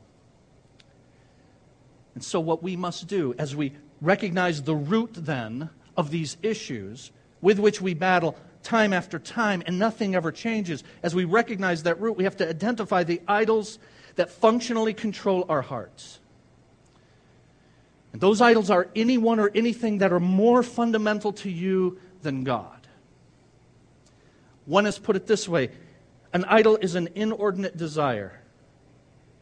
And 2.13 2.23
so, 2.23 2.39
what 2.39 2.61
we 2.61 2.75
must 2.75 3.07
do 3.07 3.33
as 3.37 3.55
we 3.55 3.73
recognize 4.01 4.63
the 4.63 4.75
root 4.75 5.11
then 5.13 5.69
of 5.95 6.11
these 6.11 6.37
issues 6.41 7.11
with 7.41 7.59
which 7.59 7.81
we 7.81 7.93
battle 7.93 8.35
time 8.63 8.91
after 8.91 9.19
time 9.19 9.63
and 9.65 9.79
nothing 9.79 10.15
ever 10.15 10.31
changes, 10.31 10.83
as 11.03 11.15
we 11.15 11.23
recognize 11.23 11.83
that 11.83 11.99
root, 12.01 12.17
we 12.17 12.25
have 12.25 12.35
to 12.37 12.49
identify 12.49 13.03
the 13.03 13.21
idols 13.27 13.79
that 14.15 14.29
functionally 14.29 14.93
control 14.93 15.45
our 15.47 15.61
hearts. 15.61 16.19
And 18.11 18.21
those 18.21 18.41
idols 18.41 18.69
are 18.69 18.89
anyone 18.95 19.39
or 19.39 19.51
anything 19.53 19.99
that 19.99 20.11
are 20.11 20.19
more 20.19 20.63
fundamental 20.63 21.31
to 21.33 21.49
you 21.49 21.99
than 22.21 22.43
God. 22.43 22.78
One 24.69 24.85
has 24.85 24.99
put 24.99 25.15
it 25.15 25.25
this 25.25 25.49
way 25.49 25.71
an 26.31 26.45
idol 26.45 26.77
is 26.77 26.93
an 26.93 27.09
inordinate 27.15 27.75
desire 27.75 28.39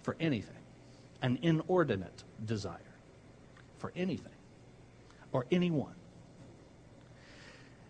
for 0.03 0.15
anything, 0.21 0.55
an 1.21 1.37
inordinate 1.41 2.23
desire 2.45 2.79
for 3.77 3.91
anything 3.93 4.31
or 5.33 5.45
anyone. 5.51 5.95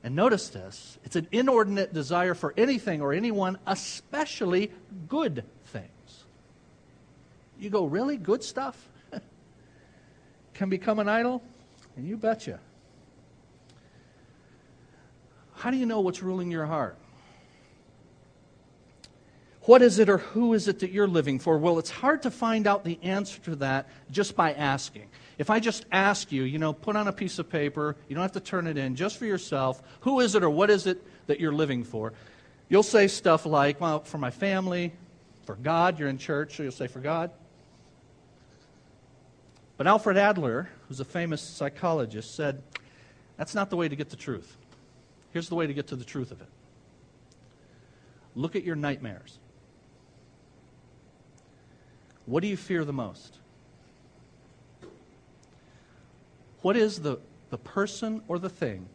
And 0.03 0.15
notice 0.15 0.49
this 0.49 0.97
it's 1.03 1.15
an 1.15 1.27
inordinate 1.31 1.93
desire 1.93 2.33
for 2.33 2.55
anything 2.57 3.03
or 3.03 3.13
anyone, 3.13 3.59
especially 3.67 4.71
good 5.07 5.43
things. 5.65 6.23
You 7.59 7.69
go, 7.69 7.85
really? 7.85 8.17
Good 8.17 8.43
stuff? 8.43 8.89
Can 10.55 10.69
become 10.69 10.97
an 10.97 11.07
idol? 11.07 11.43
And 11.95 12.07
you 12.07 12.17
betcha. 12.17 12.59
How 15.53 15.69
do 15.69 15.77
you 15.77 15.85
know 15.85 15.99
what's 15.99 16.23
ruling 16.23 16.49
your 16.49 16.65
heart? 16.65 16.97
What 19.67 19.81
is 19.81 19.99
it 19.99 20.07
or 20.07 20.19
who 20.19 20.53
is 20.53 20.69
it 20.69 20.79
that 20.79 20.91
you're 20.91 21.09
living 21.09 21.39
for? 21.39 21.57
Well, 21.57 21.77
it's 21.77 21.89
hard 21.89 22.21
to 22.21 22.31
find 22.31 22.67
out 22.67 22.85
the 22.85 22.97
answer 23.03 23.37
to 23.41 23.57
that 23.57 23.89
just 24.09 24.33
by 24.33 24.53
asking. 24.53 25.09
If 25.37 25.49
I 25.49 25.59
just 25.59 25.85
ask 25.91 26.31
you, 26.31 26.43
you 26.43 26.57
know, 26.57 26.71
put 26.71 26.95
on 26.95 27.09
a 27.09 27.11
piece 27.11 27.37
of 27.37 27.49
paper, 27.49 27.97
you 28.07 28.15
don't 28.15 28.21
have 28.21 28.31
to 28.31 28.39
turn 28.39 28.65
it 28.67 28.77
in, 28.77 28.95
just 28.95 29.17
for 29.17 29.25
yourself, 29.25 29.83
who 29.99 30.21
is 30.21 30.35
it 30.35 30.43
or 30.43 30.49
what 30.49 30.69
is 30.69 30.87
it 30.87 31.03
that 31.27 31.41
you're 31.41 31.51
living 31.51 31.83
for? 31.83 32.13
You'll 32.69 32.81
say 32.81 33.09
stuff 33.09 33.45
like, 33.45 33.81
well, 33.81 33.99
for 33.99 34.17
my 34.17 34.31
family, 34.31 34.93
for 35.45 35.55
God, 35.55 35.99
you're 35.99 36.07
in 36.07 36.17
church, 36.17 36.55
so 36.55 36.63
you'll 36.63 36.71
say 36.71 36.87
for 36.87 37.01
God. 37.01 37.31
But 39.75 39.85
Alfred 39.85 40.15
Adler, 40.15 40.69
who's 40.87 41.01
a 41.01 41.05
famous 41.05 41.41
psychologist, 41.41 42.35
said, 42.35 42.63
that's 43.35 43.53
not 43.53 43.69
the 43.69 43.75
way 43.75 43.89
to 43.89 43.97
get 43.97 44.11
the 44.11 44.15
truth. 44.15 44.55
Here's 45.33 45.49
the 45.49 45.55
way 45.55 45.67
to 45.67 45.73
get 45.73 45.87
to 45.87 45.97
the 45.97 46.05
truth 46.05 46.31
of 46.31 46.39
it 46.39 46.47
look 48.33 48.55
at 48.55 48.63
your 48.63 48.77
nightmares. 48.77 49.39
What 52.27 52.41
do 52.41 52.47
you 52.47 52.57
fear 52.57 52.83
the 52.83 52.93
most? 52.93 53.37
What 56.61 56.75
is 56.75 56.99
the, 56.99 57.19
the 57.49 57.57
person 57.57 58.21
or 58.27 58.37
the 58.37 58.49
thing 58.49 58.89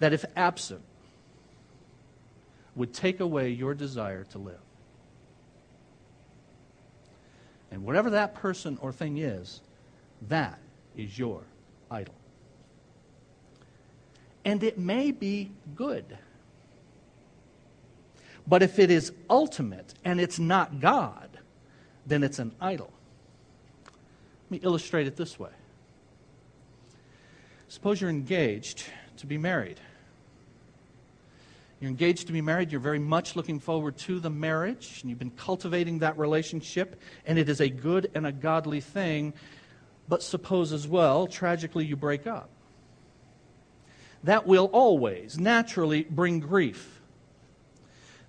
that, 0.00 0.12
if 0.12 0.24
absent, 0.36 0.82
would 2.76 2.92
take 2.92 3.20
away 3.20 3.48
your 3.48 3.72
desire 3.72 4.24
to 4.24 4.38
live? 4.38 4.60
And 7.70 7.84
whatever 7.84 8.10
that 8.10 8.34
person 8.34 8.78
or 8.82 8.92
thing 8.92 9.16
is, 9.16 9.62
that 10.28 10.58
is 10.94 11.18
your 11.18 11.42
idol. 11.90 12.14
And 14.44 14.62
it 14.62 14.78
may 14.78 15.10
be 15.10 15.52
good. 15.74 16.18
But 18.48 18.62
if 18.62 18.78
it 18.78 18.90
is 18.90 19.12
ultimate 19.28 19.92
and 20.04 20.20
it's 20.20 20.38
not 20.38 20.80
God, 20.80 21.38
then 22.06 22.22
it's 22.22 22.38
an 22.38 22.54
idol. 22.60 22.90
Let 24.46 24.50
me 24.50 24.60
illustrate 24.62 25.06
it 25.06 25.16
this 25.16 25.38
way. 25.38 25.50
Suppose 27.68 28.00
you're 28.00 28.08
engaged 28.08 28.84
to 29.18 29.26
be 29.26 29.36
married. 29.36 29.78
You're 31.80 31.90
engaged 31.90 32.26
to 32.28 32.32
be 32.32 32.40
married, 32.40 32.72
you're 32.72 32.80
very 32.80 32.98
much 32.98 33.36
looking 33.36 33.60
forward 33.60 33.98
to 33.98 34.18
the 34.18 34.30
marriage, 34.30 34.98
and 35.02 35.10
you've 35.10 35.18
been 35.18 35.30
cultivating 35.30 36.00
that 36.00 36.18
relationship, 36.18 37.00
and 37.24 37.38
it 37.38 37.48
is 37.48 37.60
a 37.60 37.68
good 37.68 38.10
and 38.14 38.26
a 38.26 38.32
godly 38.32 38.80
thing. 38.80 39.34
But 40.08 40.22
suppose 40.22 40.72
as 40.72 40.88
well, 40.88 41.26
tragically, 41.26 41.84
you 41.84 41.94
break 41.94 42.26
up. 42.26 42.48
That 44.24 44.46
will 44.46 44.70
always 44.72 45.38
naturally 45.38 46.02
bring 46.02 46.40
grief 46.40 46.97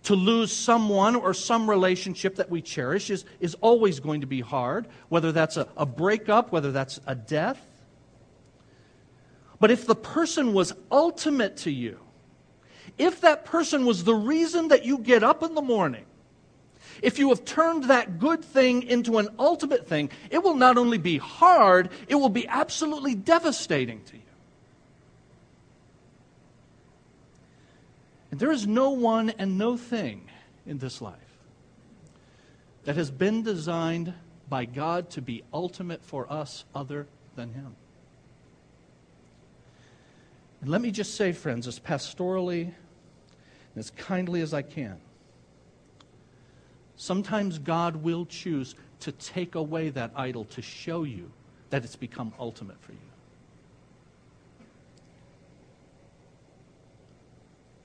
to 0.09 0.15
lose 0.15 0.51
someone 0.51 1.15
or 1.15 1.35
some 1.35 1.69
relationship 1.69 2.37
that 2.37 2.49
we 2.49 2.63
cherish 2.63 3.11
is, 3.11 3.25
is 3.39 3.53
always 3.61 3.99
going 3.99 4.21
to 4.21 4.25
be 4.25 4.41
hard, 4.41 4.87
whether 5.09 5.31
that's 5.31 5.55
a, 5.55 5.67
a 5.77 5.85
breakup, 5.85 6.51
whether 6.51 6.71
that's 6.71 6.99
a 7.05 7.13
death. 7.13 7.63
But 9.59 9.69
if 9.69 9.85
the 9.85 9.93
person 9.93 10.51
was 10.51 10.73
ultimate 10.91 11.57
to 11.57 11.69
you, 11.69 11.99
if 12.97 13.21
that 13.21 13.45
person 13.45 13.85
was 13.85 14.03
the 14.03 14.15
reason 14.15 14.69
that 14.69 14.83
you 14.83 14.97
get 14.97 15.23
up 15.23 15.43
in 15.43 15.53
the 15.53 15.61
morning, 15.61 16.05
if 17.03 17.19
you 17.19 17.29
have 17.29 17.45
turned 17.45 17.83
that 17.83 18.17
good 18.17 18.43
thing 18.43 18.81
into 18.81 19.19
an 19.19 19.29
ultimate 19.37 19.87
thing, 19.87 20.09
it 20.31 20.41
will 20.41 20.55
not 20.55 20.79
only 20.79 20.97
be 20.97 21.19
hard, 21.19 21.91
it 22.07 22.15
will 22.15 22.29
be 22.29 22.47
absolutely 22.47 23.13
devastating 23.13 24.01
to 24.05 24.17
you. 24.17 24.28
And 28.31 28.39
there 28.39 28.51
is 28.51 28.67
no 28.67 28.91
one 28.91 29.31
and 29.31 29.57
no 29.57 29.77
thing 29.77 30.29
in 30.65 30.77
this 30.77 31.01
life 31.01 31.15
that 32.85 32.95
has 32.95 33.11
been 33.11 33.43
designed 33.43 34.13
by 34.49 34.65
God 34.65 35.09
to 35.11 35.21
be 35.21 35.43
ultimate 35.53 36.03
for 36.03 36.31
us 36.31 36.65
other 36.73 37.07
than 37.35 37.53
Him. 37.53 37.75
And 40.61 40.69
let 40.69 40.81
me 40.81 40.91
just 40.91 41.15
say, 41.15 41.31
friends, 41.31 41.67
as 41.67 41.79
pastorally 41.79 42.63
and 42.63 42.73
as 43.77 43.91
kindly 43.91 44.41
as 44.41 44.53
I 44.53 44.61
can, 44.61 44.99
sometimes 46.95 47.59
God 47.59 47.97
will 47.97 48.25
choose 48.25 48.75
to 49.01 49.11
take 49.11 49.55
away 49.55 49.89
that 49.89 50.11
idol 50.15 50.45
to 50.45 50.61
show 50.61 51.03
you 51.03 51.31
that 51.69 51.83
it's 51.83 51.95
become 51.95 52.33
ultimate 52.39 52.81
for 52.81 52.91
you. 52.91 53.08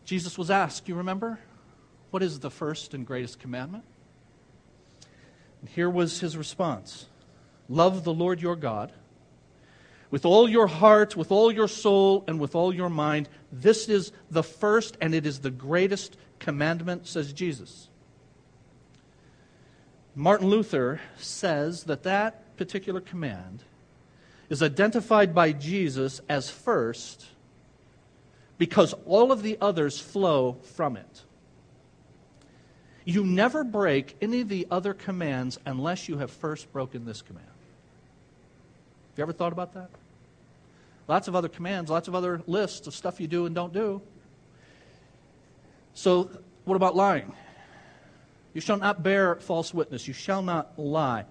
Jesus 0.05 0.37
was 0.37 0.51
asked, 0.51 0.89
you 0.89 0.95
remember? 0.95 1.39
What 2.11 2.23
is 2.23 2.41
the 2.41 2.51
first 2.51 2.95
and 2.95 3.07
greatest 3.07 3.41
commandment? 3.41 3.85
And 5.61 5.69
here 5.71 5.91
was 5.91 6.21
his 6.21 6.37
response 6.37 7.07
Love 7.69 8.05
the 8.05 8.13
Lord 8.13 8.41
your 8.41 8.57
God 8.57 8.93
with 10.11 10.25
all 10.25 10.49
your 10.49 10.69
heart, 10.69 11.17
with 11.17 11.33
all 11.33 11.51
your 11.51 11.67
soul, 11.67 12.23
and 12.29 12.39
with 12.39 12.55
all 12.55 12.73
your 12.73 12.89
mind. 12.89 13.29
This 13.51 13.89
is 13.89 14.13
the 14.31 14.45
first 14.45 14.97
and 15.01 15.13
it 15.13 15.27
is 15.27 15.41
the 15.41 15.51
greatest 15.51 16.17
commandment, 16.39 17.09
says 17.09 17.33
Jesus. 17.33 17.89
Martin 20.15 20.49
Luther 20.49 21.01
says 21.17 21.85
that 21.85 22.05
that 22.05 22.57
particular 22.57 23.01
command 23.01 23.65
is 24.49 24.63
identified 24.63 25.35
by 25.35 25.51
Jesus 25.51 26.21
as 26.29 26.49
first 26.49 27.27
because 28.65 28.95
all 29.05 29.31
of 29.31 29.43
the 29.43 29.59
others 29.61 30.01
flow 30.01 30.57
from 30.75 30.97
it. 30.97 31.23
You 33.05 33.23
never 33.23 33.63
break 33.63 34.17
any 34.23 34.41
of 34.41 34.49
the 34.49 34.67
other 34.71 34.95
commands 34.95 35.59
unless 35.67 36.09
you 36.09 36.17
have 36.17 36.31
first 36.31 36.73
broken 36.73 37.05
this 37.05 37.21
command. 37.21 37.47
Have 37.47 39.19
you 39.19 39.23
ever 39.23 39.35
thought 39.35 39.53
about 39.53 39.75
that? 39.75 39.91
Lots 41.09 41.29
of 41.29 41.37
other 41.37 41.51
commands, 41.51 41.91
lots 41.91 42.09
of 42.09 42.15
other 42.15 42.41
lists 42.47 42.87
of 42.87 42.95
stuff 42.95 43.21
you 43.21 43.27
do 43.27 43.45
and 43.45 43.55
don't 43.55 43.75
do. 43.75 44.01
So, 45.93 46.31
what 46.65 46.77
about 46.77 46.97
lying? 46.97 47.35
You 48.55 48.63
shall 48.63 48.79
not 48.79 49.03
bear 49.03 49.35
false 49.35 49.75
witness. 49.75 50.09
You 50.09 50.15
shall 50.15 50.41
not 50.41 50.79
lie. 50.79 51.27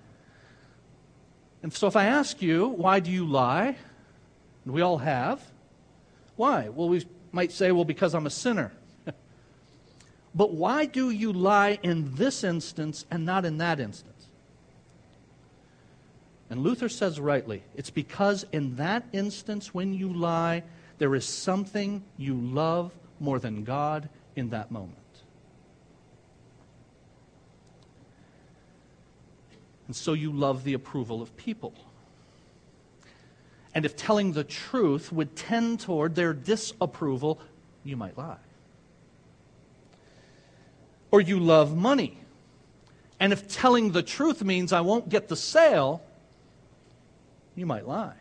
And 1.63 1.73
so, 1.73 1.87
if 1.87 1.95
I 1.95 2.05
ask 2.05 2.43
you, 2.43 2.67
why 2.67 2.99
do 2.99 3.09
you 3.09 3.25
lie? 3.25 3.75
And 4.65 4.73
we 4.75 4.81
all 4.81 4.99
have. 4.99 5.41
Why? 6.35 6.69
Well, 6.69 6.89
we 6.89 7.03
might 7.33 7.51
say, 7.51 7.71
well, 7.73 7.83
because 7.83 8.13
I'm 8.15 8.27
a 8.27 8.29
sinner. 8.29 8.71
but 10.35 10.53
why 10.53 10.85
do 10.85 11.09
you 11.09 11.33
lie 11.33 11.79
in 11.83 12.15
this 12.15 12.43
instance 12.43 13.05
and 13.11 13.25
not 13.25 13.43
in 13.43 13.57
that 13.57 13.79
instance? 13.79 14.27
And 16.49 16.61
Luther 16.61 16.87
says 16.87 17.19
rightly, 17.19 17.63
it's 17.75 17.89
because 17.89 18.45
in 18.51 18.75
that 18.75 19.03
instance 19.11 19.73
when 19.73 19.93
you 19.93 20.13
lie, 20.13 20.63
there 20.99 21.15
is 21.15 21.25
something 21.25 22.03
you 22.15 22.35
love 22.35 22.93
more 23.19 23.39
than 23.39 23.63
God 23.63 24.07
in 24.35 24.51
that 24.51 24.69
moment. 24.69 24.97
And 29.87 29.95
so 29.95 30.13
you 30.13 30.31
love 30.31 30.63
the 30.63 30.75
approval 30.75 31.21
of 31.21 31.35
people 31.35 31.73
and 33.73 33.85
if 33.85 33.95
telling 33.95 34.33
the 34.33 34.43
truth 34.43 35.11
would 35.11 35.35
tend 35.35 35.79
toward 35.79 36.15
their 36.15 36.33
disapproval, 36.33 37.39
you 37.83 37.97
might 37.97 38.17
lie. 38.17 38.37
Or 41.11 41.21
you 41.21 41.39
love 41.39 41.75
money. 41.75 42.17
And 43.19 43.33
if 43.33 43.47
telling 43.47 43.91
the 43.91 44.03
truth 44.03 44.43
means 44.43 44.73
I 44.73 44.81
won't 44.81 45.09
get 45.09 45.27
the 45.27 45.35
sale, 45.35 46.03
you 47.55 47.65
might 47.65 47.87
lie. 47.87 48.15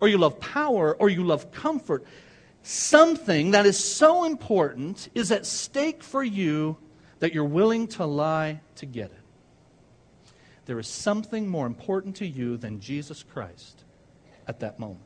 Or 0.00 0.08
you 0.08 0.18
love 0.18 0.38
power, 0.38 0.94
or 0.94 1.08
you 1.08 1.24
love 1.24 1.50
comfort. 1.50 2.04
Something 2.62 3.50
that 3.50 3.66
is 3.66 3.82
so 3.82 4.24
important 4.24 5.08
is 5.14 5.32
at 5.32 5.44
stake 5.44 6.02
for 6.02 6.22
you 6.22 6.76
that 7.18 7.34
you're 7.34 7.44
willing 7.44 7.88
to 7.88 8.04
lie 8.06 8.60
to 8.76 8.86
get 8.86 9.06
it 9.06 9.17
there 10.68 10.78
is 10.78 10.86
something 10.86 11.48
more 11.48 11.66
important 11.66 12.16
to 12.16 12.26
you 12.26 12.58
than 12.58 12.78
Jesus 12.78 13.22
Christ 13.22 13.84
at 14.46 14.60
that 14.60 14.78
moment. 14.78 15.00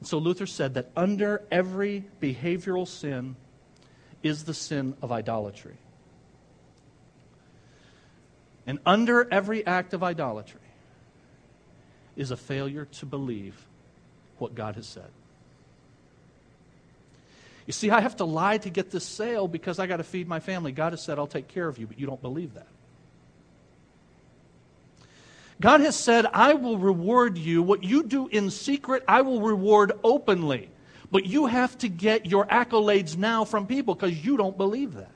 And 0.00 0.06
so 0.06 0.18
Luther 0.18 0.44
said 0.44 0.74
that 0.74 0.90
under 0.94 1.42
every 1.50 2.04
behavioral 2.20 2.86
sin 2.86 3.36
is 4.22 4.44
the 4.44 4.52
sin 4.52 4.98
of 5.00 5.10
idolatry. 5.10 5.78
And 8.66 8.78
under 8.84 9.26
every 9.32 9.66
act 9.66 9.94
of 9.94 10.02
idolatry 10.02 10.60
is 12.16 12.32
a 12.32 12.36
failure 12.36 12.84
to 12.84 13.06
believe 13.06 13.66
what 14.36 14.54
God 14.54 14.74
has 14.74 14.86
said. 14.86 15.08
You 17.66 17.72
see, 17.72 17.90
I 17.90 18.00
have 18.00 18.16
to 18.16 18.24
lie 18.24 18.58
to 18.58 18.70
get 18.70 18.90
this 18.90 19.04
sale 19.04 19.48
because 19.48 19.78
I 19.78 19.86
got 19.86 19.96
to 19.96 20.04
feed 20.04 20.28
my 20.28 20.40
family. 20.40 20.72
God 20.72 20.92
has 20.92 21.02
said, 21.02 21.18
I'll 21.18 21.26
take 21.26 21.48
care 21.48 21.66
of 21.66 21.78
you, 21.78 21.86
but 21.86 21.98
you 21.98 22.06
don't 22.06 22.20
believe 22.20 22.54
that. 22.54 22.66
God 25.60 25.80
has 25.80 25.96
said, 25.96 26.26
I 26.26 26.54
will 26.54 26.78
reward 26.78 27.38
you. 27.38 27.62
What 27.62 27.84
you 27.84 28.02
do 28.02 28.26
in 28.26 28.50
secret, 28.50 29.02
I 29.08 29.22
will 29.22 29.40
reward 29.40 29.92
openly. 30.02 30.68
But 31.10 31.26
you 31.26 31.46
have 31.46 31.78
to 31.78 31.88
get 31.88 32.26
your 32.26 32.44
accolades 32.46 33.16
now 33.16 33.44
from 33.44 33.66
people 33.66 33.94
because 33.94 34.24
you 34.24 34.36
don't 34.36 34.56
believe 34.56 34.94
that. 34.94 35.12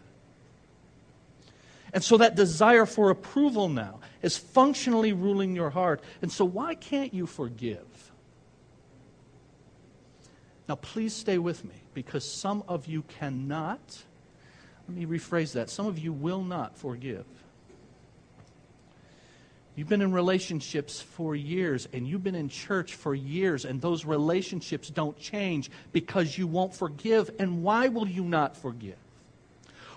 And 1.92 2.04
so 2.04 2.18
that 2.18 2.36
desire 2.36 2.86
for 2.86 3.10
approval 3.10 3.68
now 3.68 4.00
is 4.22 4.36
functionally 4.36 5.12
ruling 5.12 5.56
your 5.56 5.70
heart. 5.70 6.02
And 6.22 6.30
so, 6.30 6.44
why 6.44 6.74
can't 6.74 7.12
you 7.12 7.26
forgive? 7.26 7.87
Now, 10.68 10.74
please 10.74 11.14
stay 11.14 11.38
with 11.38 11.64
me 11.64 11.74
because 11.94 12.30
some 12.30 12.62
of 12.68 12.86
you 12.86 13.02
cannot. 13.02 13.80
Let 14.86 14.96
me 14.96 15.06
rephrase 15.06 15.52
that. 15.54 15.70
Some 15.70 15.86
of 15.86 15.98
you 15.98 16.12
will 16.12 16.42
not 16.42 16.76
forgive. 16.76 17.24
You've 19.74 19.88
been 19.88 20.02
in 20.02 20.12
relationships 20.12 21.00
for 21.00 21.36
years, 21.36 21.88
and 21.92 22.06
you've 22.06 22.24
been 22.24 22.34
in 22.34 22.48
church 22.48 22.94
for 22.94 23.14
years, 23.14 23.64
and 23.64 23.80
those 23.80 24.04
relationships 24.04 24.90
don't 24.90 25.16
change 25.18 25.70
because 25.92 26.36
you 26.36 26.46
won't 26.48 26.74
forgive. 26.74 27.30
And 27.38 27.62
why 27.62 27.88
will 27.88 28.08
you 28.08 28.24
not 28.24 28.56
forgive? 28.56 28.96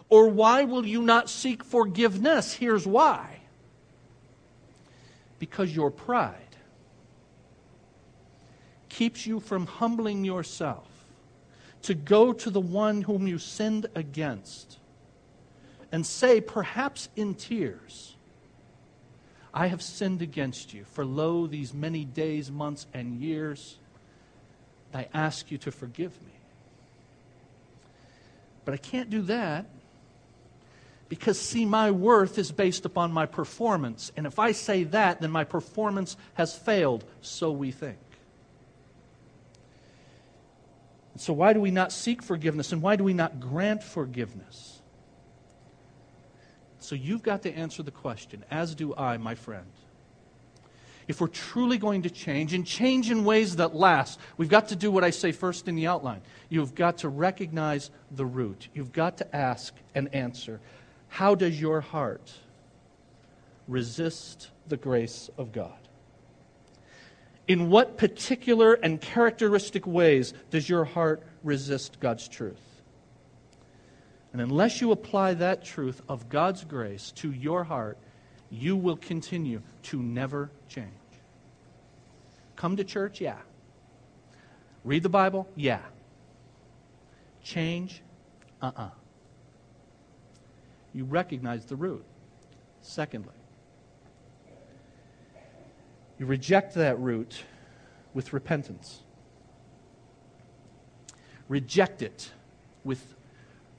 Or 0.07 0.27
why 0.27 0.65
will 0.65 0.85
you 0.85 1.01
not 1.01 1.29
seek 1.29 1.63
forgiveness? 1.63 2.53
Here's 2.53 2.85
why 2.85 3.39
because 5.39 5.75
your 5.75 5.89
pride 5.89 6.50
keeps 9.01 9.25
you 9.25 9.39
from 9.39 9.65
humbling 9.65 10.23
yourself 10.23 10.87
to 11.81 11.95
go 11.95 12.31
to 12.31 12.51
the 12.51 12.61
one 12.61 13.01
whom 13.01 13.25
you 13.25 13.39
sinned 13.39 13.87
against 13.95 14.77
and 15.91 16.05
say, 16.05 16.39
perhaps 16.39 17.09
in 17.15 17.33
tears, 17.33 18.15
I 19.51 19.65
have 19.69 19.81
sinned 19.81 20.21
against 20.21 20.71
you. 20.71 20.83
For 20.83 21.03
lo, 21.03 21.47
these 21.47 21.73
many 21.73 22.05
days, 22.05 22.51
months, 22.51 22.85
and 22.93 23.19
years, 23.19 23.79
I 24.93 25.07
ask 25.15 25.49
you 25.49 25.57
to 25.57 25.71
forgive 25.71 26.11
me. 26.21 26.33
But 28.65 28.75
I 28.75 28.77
can't 28.77 29.09
do 29.09 29.23
that 29.23 29.65
because, 31.09 31.41
see, 31.41 31.65
my 31.65 31.89
worth 31.89 32.37
is 32.37 32.51
based 32.51 32.85
upon 32.85 33.11
my 33.11 33.25
performance. 33.25 34.11
And 34.15 34.27
if 34.27 34.37
I 34.37 34.51
say 34.51 34.83
that, 34.83 35.21
then 35.21 35.31
my 35.31 35.43
performance 35.43 36.17
has 36.35 36.55
failed, 36.55 37.03
so 37.21 37.49
we 37.51 37.71
think. 37.71 37.97
So, 41.21 41.33
why 41.33 41.53
do 41.53 41.61
we 41.61 41.69
not 41.69 41.91
seek 41.91 42.23
forgiveness 42.23 42.71
and 42.71 42.81
why 42.81 42.95
do 42.95 43.03
we 43.03 43.13
not 43.13 43.39
grant 43.39 43.83
forgiveness? 43.83 44.81
So, 46.79 46.95
you've 46.95 47.21
got 47.21 47.43
to 47.43 47.53
answer 47.53 47.83
the 47.83 47.91
question, 47.91 48.43
as 48.49 48.73
do 48.73 48.95
I, 48.95 49.17
my 49.17 49.35
friend. 49.35 49.67
If 51.07 51.21
we're 51.21 51.27
truly 51.27 51.77
going 51.77 52.01
to 52.01 52.09
change 52.09 52.55
and 52.55 52.65
change 52.65 53.11
in 53.11 53.23
ways 53.23 53.57
that 53.57 53.75
last, 53.75 54.19
we've 54.37 54.49
got 54.49 54.69
to 54.69 54.75
do 54.75 54.89
what 54.89 55.03
I 55.03 55.11
say 55.11 55.31
first 55.31 55.67
in 55.67 55.75
the 55.75 55.85
outline. 55.85 56.21
You've 56.49 56.73
got 56.73 56.97
to 56.99 57.09
recognize 57.09 57.91
the 58.09 58.25
root. 58.25 58.69
You've 58.73 58.91
got 58.91 59.17
to 59.17 59.35
ask 59.35 59.75
and 59.93 60.11
answer 60.15 60.59
How 61.07 61.35
does 61.35 61.61
your 61.61 61.81
heart 61.81 62.33
resist 63.67 64.49
the 64.67 64.77
grace 64.77 65.29
of 65.37 65.51
God? 65.51 65.80
In 67.51 67.69
what 67.69 67.97
particular 67.97 68.75
and 68.75 69.01
characteristic 69.01 69.85
ways 69.85 70.33
does 70.51 70.69
your 70.69 70.85
heart 70.85 71.21
resist 71.43 71.99
God's 71.99 72.29
truth? 72.29 72.81
And 74.31 74.41
unless 74.41 74.79
you 74.79 74.93
apply 74.93 75.33
that 75.33 75.61
truth 75.61 76.01
of 76.07 76.29
God's 76.29 76.63
grace 76.63 77.11
to 77.17 77.29
your 77.29 77.65
heart, 77.65 77.97
you 78.49 78.77
will 78.77 78.95
continue 78.95 79.61
to 79.83 80.01
never 80.01 80.49
change. 80.69 80.87
Come 82.55 82.77
to 82.77 82.85
church, 82.85 83.19
yeah. 83.19 83.39
Read 84.85 85.03
the 85.03 85.09
Bible? 85.09 85.45
Yeah. 85.57 85.81
Change? 87.43 88.01
Uh 88.61 88.67
uh-uh. 88.67 88.81
uh 88.83 88.89
You 90.93 91.03
recognize 91.03 91.65
the 91.65 91.75
root. 91.75 92.05
Secondly, 92.79 93.40
you 96.21 96.27
reject 96.27 96.75
that 96.75 96.99
root 96.99 97.45
with 98.13 98.31
repentance. 98.31 98.99
Reject 101.47 102.03
it 102.03 102.29
with 102.83 103.15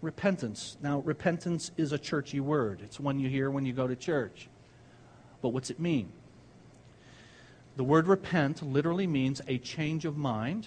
repentance. 0.01 0.77
Now, 0.83 0.99
repentance 0.99 1.71
is 1.77 1.93
a 1.93 1.99
churchy 1.99 2.41
word, 2.41 2.81
it's 2.83 2.99
one 2.99 3.21
you 3.21 3.29
hear 3.29 3.49
when 3.49 3.65
you 3.65 3.73
go 3.73 3.87
to 3.87 3.95
church. 3.95 4.49
But 5.41 5.51
what's 5.51 5.71
it 5.71 5.79
mean? 5.79 6.11
The 7.77 7.85
word 7.85 8.09
repent 8.09 8.61
literally 8.61 9.07
means 9.07 9.41
a 9.47 9.59
change 9.59 10.05
of 10.05 10.17
mind. 10.17 10.67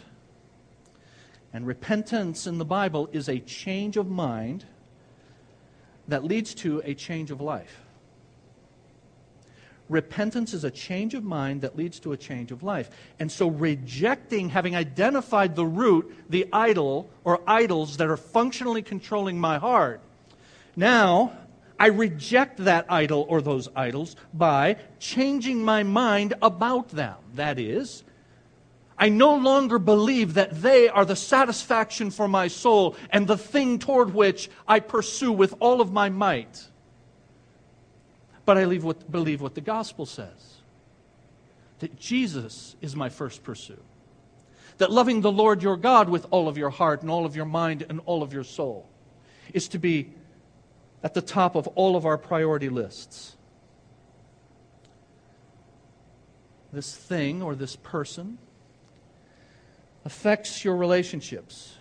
And 1.51 1.67
repentance 1.67 2.47
in 2.47 2.57
the 2.57 2.63
Bible 2.63 3.09
is 3.11 3.27
a 3.27 3.39
change 3.39 3.97
of 3.97 4.09
mind 4.09 4.63
that 6.07 6.23
leads 6.23 6.55
to 6.55 6.81
a 6.85 6.93
change 6.93 7.31
of 7.31 7.41
life. 7.41 7.81
Repentance 9.87 10.53
is 10.53 10.63
a 10.63 10.71
change 10.71 11.13
of 11.13 11.23
mind 11.23 11.61
that 11.61 11.75
leads 11.75 11.99
to 11.99 12.11
a 12.11 12.17
change 12.17 12.51
of 12.51 12.63
life. 12.63 12.89
And 13.19 13.31
so, 13.31 13.47
rejecting, 13.47 14.49
having 14.49 14.75
identified 14.75 15.55
the 15.55 15.65
root, 15.65 16.11
the 16.29 16.47
idol 16.51 17.09
or 17.23 17.41
idols 17.45 17.97
that 17.97 18.07
are 18.07 18.17
functionally 18.17 18.81
controlling 18.81 19.39
my 19.39 19.59
heart, 19.59 20.01
now 20.75 21.37
I 21.79 21.87
reject 21.87 22.57
that 22.63 22.85
idol 22.89 23.25
or 23.29 23.41
those 23.41 23.69
idols 23.75 24.15
by 24.33 24.77
changing 24.99 25.63
my 25.63 25.83
mind 25.83 26.33
about 26.41 26.89
them. 26.89 27.17
That 27.35 27.59
is, 27.59 28.03
I 28.97 29.09
no 29.09 29.35
longer 29.35 29.77
believe 29.77 30.35
that 30.35 30.61
they 30.61 30.87
are 30.87 31.05
the 31.05 31.15
satisfaction 31.15 32.11
for 32.11 32.27
my 32.27 32.47
soul 32.47 32.95
and 33.09 33.27
the 33.27 33.37
thing 33.37 33.77
toward 33.77 34.13
which 34.13 34.49
I 34.67 34.79
pursue 34.79 35.31
with 35.31 35.53
all 35.59 35.81
of 35.81 35.91
my 35.91 36.09
might. 36.09 36.67
But 38.45 38.57
I 38.57 38.65
what, 38.83 39.11
believe 39.11 39.41
what 39.41 39.55
the 39.55 39.61
gospel 39.61 40.05
says 40.05 40.55
that 41.79 41.99
Jesus 41.99 42.75
is 42.81 42.95
my 42.95 43.09
first 43.09 43.43
pursuit. 43.43 43.83
That 44.77 44.91
loving 44.91 45.21
the 45.21 45.31
Lord 45.31 45.61
your 45.61 45.77
God 45.77 46.09
with 46.09 46.25
all 46.31 46.47
of 46.47 46.57
your 46.57 46.69
heart 46.69 47.01
and 47.01 47.11
all 47.11 47.25
of 47.25 47.35
your 47.35 47.45
mind 47.45 47.85
and 47.89 47.99
all 48.05 48.23
of 48.23 48.31
your 48.31 48.43
soul 48.43 48.87
is 49.53 49.67
to 49.69 49.79
be 49.79 50.11
at 51.03 51.13
the 51.13 51.21
top 51.21 51.55
of 51.55 51.67
all 51.69 51.95
of 51.95 52.05
our 52.05 52.17
priority 52.17 52.69
lists. 52.69 53.35
This 56.71 56.95
thing 56.95 57.41
or 57.41 57.55
this 57.55 57.75
person 57.75 58.37
affects 60.03 60.63
your 60.63 60.75
relationships, 60.75 61.75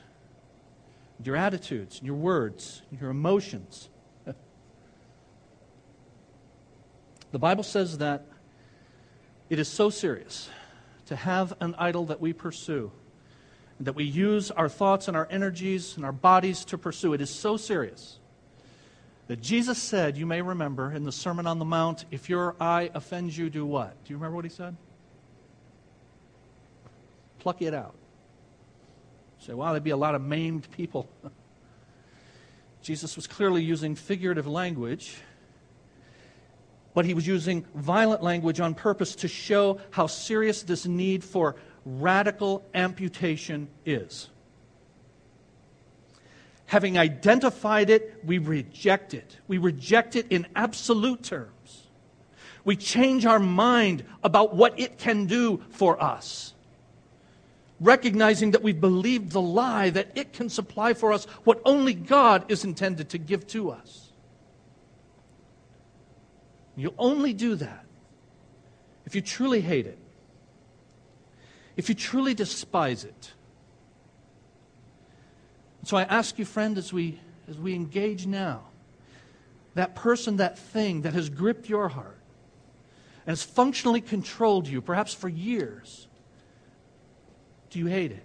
your 1.22 1.36
attitudes, 1.36 2.00
your 2.02 2.16
words, 2.16 2.82
your 3.00 3.10
emotions 3.10 3.88
The 7.34 7.40
Bible 7.40 7.64
says 7.64 7.98
that 7.98 8.26
it 9.50 9.58
is 9.58 9.66
so 9.66 9.90
serious 9.90 10.48
to 11.06 11.16
have 11.16 11.52
an 11.58 11.74
idol 11.78 12.06
that 12.06 12.20
we 12.20 12.32
pursue, 12.32 12.92
that 13.80 13.96
we 13.96 14.04
use 14.04 14.52
our 14.52 14.68
thoughts 14.68 15.08
and 15.08 15.16
our 15.16 15.26
energies 15.28 15.96
and 15.96 16.04
our 16.04 16.12
bodies 16.12 16.64
to 16.66 16.78
pursue. 16.78 17.12
It 17.12 17.20
is 17.20 17.30
so 17.30 17.56
serious 17.56 18.20
that 19.26 19.42
Jesus 19.42 19.82
said, 19.82 20.16
you 20.16 20.26
may 20.26 20.42
remember 20.42 20.92
in 20.92 21.02
the 21.02 21.10
Sermon 21.10 21.48
on 21.48 21.58
the 21.58 21.64
Mount, 21.64 22.04
if 22.12 22.28
your 22.28 22.54
eye 22.60 22.92
offends 22.94 23.36
you, 23.36 23.50
do 23.50 23.66
what? 23.66 24.04
Do 24.04 24.12
you 24.12 24.16
remember 24.16 24.36
what 24.36 24.44
he 24.44 24.50
said? 24.52 24.76
Pluck 27.40 27.62
it 27.62 27.74
out. 27.74 27.96
You 29.40 29.46
say, 29.46 29.54
wow, 29.54 29.72
there'd 29.72 29.82
be 29.82 29.90
a 29.90 29.96
lot 29.96 30.14
of 30.14 30.22
maimed 30.22 30.70
people. 30.70 31.08
Jesus 32.80 33.16
was 33.16 33.26
clearly 33.26 33.64
using 33.64 33.96
figurative 33.96 34.46
language 34.46 35.16
but 36.94 37.04
he 37.04 37.12
was 37.12 37.26
using 37.26 37.66
violent 37.74 38.22
language 38.22 38.60
on 38.60 38.74
purpose 38.74 39.16
to 39.16 39.28
show 39.28 39.80
how 39.90 40.06
serious 40.06 40.62
this 40.62 40.86
need 40.86 41.24
for 41.24 41.56
radical 41.84 42.64
amputation 42.72 43.68
is. 43.84 44.30
Having 46.66 46.96
identified 46.96 47.90
it, 47.90 48.20
we 48.24 48.38
reject 48.38 49.12
it. 49.12 49.36
We 49.48 49.58
reject 49.58 50.16
it 50.16 50.26
in 50.30 50.46
absolute 50.56 51.22
terms. 51.22 51.88
We 52.64 52.76
change 52.76 53.26
our 53.26 53.38
mind 53.38 54.04
about 54.22 54.54
what 54.54 54.78
it 54.80 54.96
can 54.96 55.26
do 55.26 55.62
for 55.70 56.02
us. 56.02 56.54
Recognizing 57.80 58.52
that 58.52 58.62
we've 58.62 58.80
believed 58.80 59.32
the 59.32 59.42
lie 59.42 59.90
that 59.90 60.12
it 60.14 60.32
can 60.32 60.48
supply 60.48 60.94
for 60.94 61.12
us 61.12 61.26
what 61.44 61.60
only 61.64 61.92
God 61.92 62.46
is 62.48 62.64
intended 62.64 63.10
to 63.10 63.18
give 63.18 63.46
to 63.48 63.70
us. 63.70 64.03
You'll 66.76 66.94
only 66.98 67.32
do 67.32 67.54
that 67.56 67.84
if 69.06 69.14
you 69.14 69.20
truly 69.20 69.60
hate 69.60 69.86
it, 69.86 69.98
if 71.76 71.88
you 71.88 71.94
truly 71.94 72.34
despise 72.34 73.04
it. 73.04 73.32
So 75.84 75.96
I 75.96 76.02
ask 76.04 76.38
you, 76.38 76.44
friend, 76.44 76.78
as 76.78 76.92
we, 76.92 77.20
as 77.48 77.58
we 77.58 77.74
engage 77.74 78.26
now, 78.26 78.62
that 79.74 79.94
person, 79.94 80.36
that 80.36 80.58
thing 80.58 81.02
that 81.02 81.12
has 81.12 81.28
gripped 81.28 81.68
your 81.68 81.88
heart 81.88 82.18
and 83.26 83.32
has 83.32 83.42
functionally 83.42 84.00
controlled 84.00 84.66
you, 84.66 84.80
perhaps 84.80 85.12
for 85.12 85.28
years, 85.28 86.08
do 87.70 87.78
you 87.78 87.86
hate 87.86 88.12
it? 88.12 88.24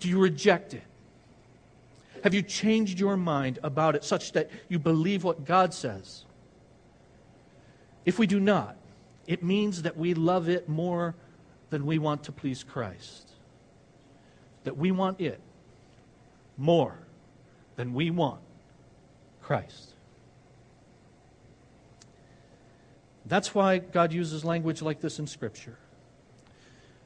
Do 0.00 0.08
you 0.08 0.18
reject 0.18 0.74
it? 0.74 0.82
Have 2.24 2.34
you 2.34 2.42
changed 2.42 2.98
your 2.98 3.16
mind 3.16 3.58
about 3.62 3.94
it 3.94 4.04
such 4.04 4.32
that 4.32 4.50
you 4.68 4.78
believe 4.78 5.22
what 5.22 5.44
God 5.44 5.72
says? 5.72 6.24
If 8.08 8.18
we 8.18 8.26
do 8.26 8.40
not, 8.40 8.74
it 9.26 9.42
means 9.42 9.82
that 9.82 9.98
we 9.98 10.14
love 10.14 10.48
it 10.48 10.66
more 10.66 11.14
than 11.68 11.84
we 11.84 11.98
want 11.98 12.24
to 12.24 12.32
please 12.32 12.64
Christ. 12.64 13.28
That 14.64 14.78
we 14.78 14.90
want 14.92 15.20
it 15.20 15.38
more 16.56 17.00
than 17.76 17.92
we 17.92 18.08
want 18.08 18.40
Christ. 19.42 19.92
That's 23.26 23.54
why 23.54 23.76
God 23.76 24.14
uses 24.14 24.42
language 24.42 24.80
like 24.80 25.02
this 25.02 25.18
in 25.18 25.26
Scripture. 25.26 25.76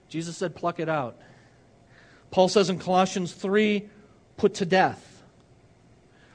Jesus 0.09 0.37
said, 0.37 0.55
pluck 0.55 0.79
it 0.79 0.89
out. 0.89 1.19
Paul 2.31 2.47
says 2.47 2.71
in 2.71 2.79
Colossians 2.79 3.33
3, 3.33 3.89
put 4.37 4.55
to 4.55 4.65
death 4.65 5.25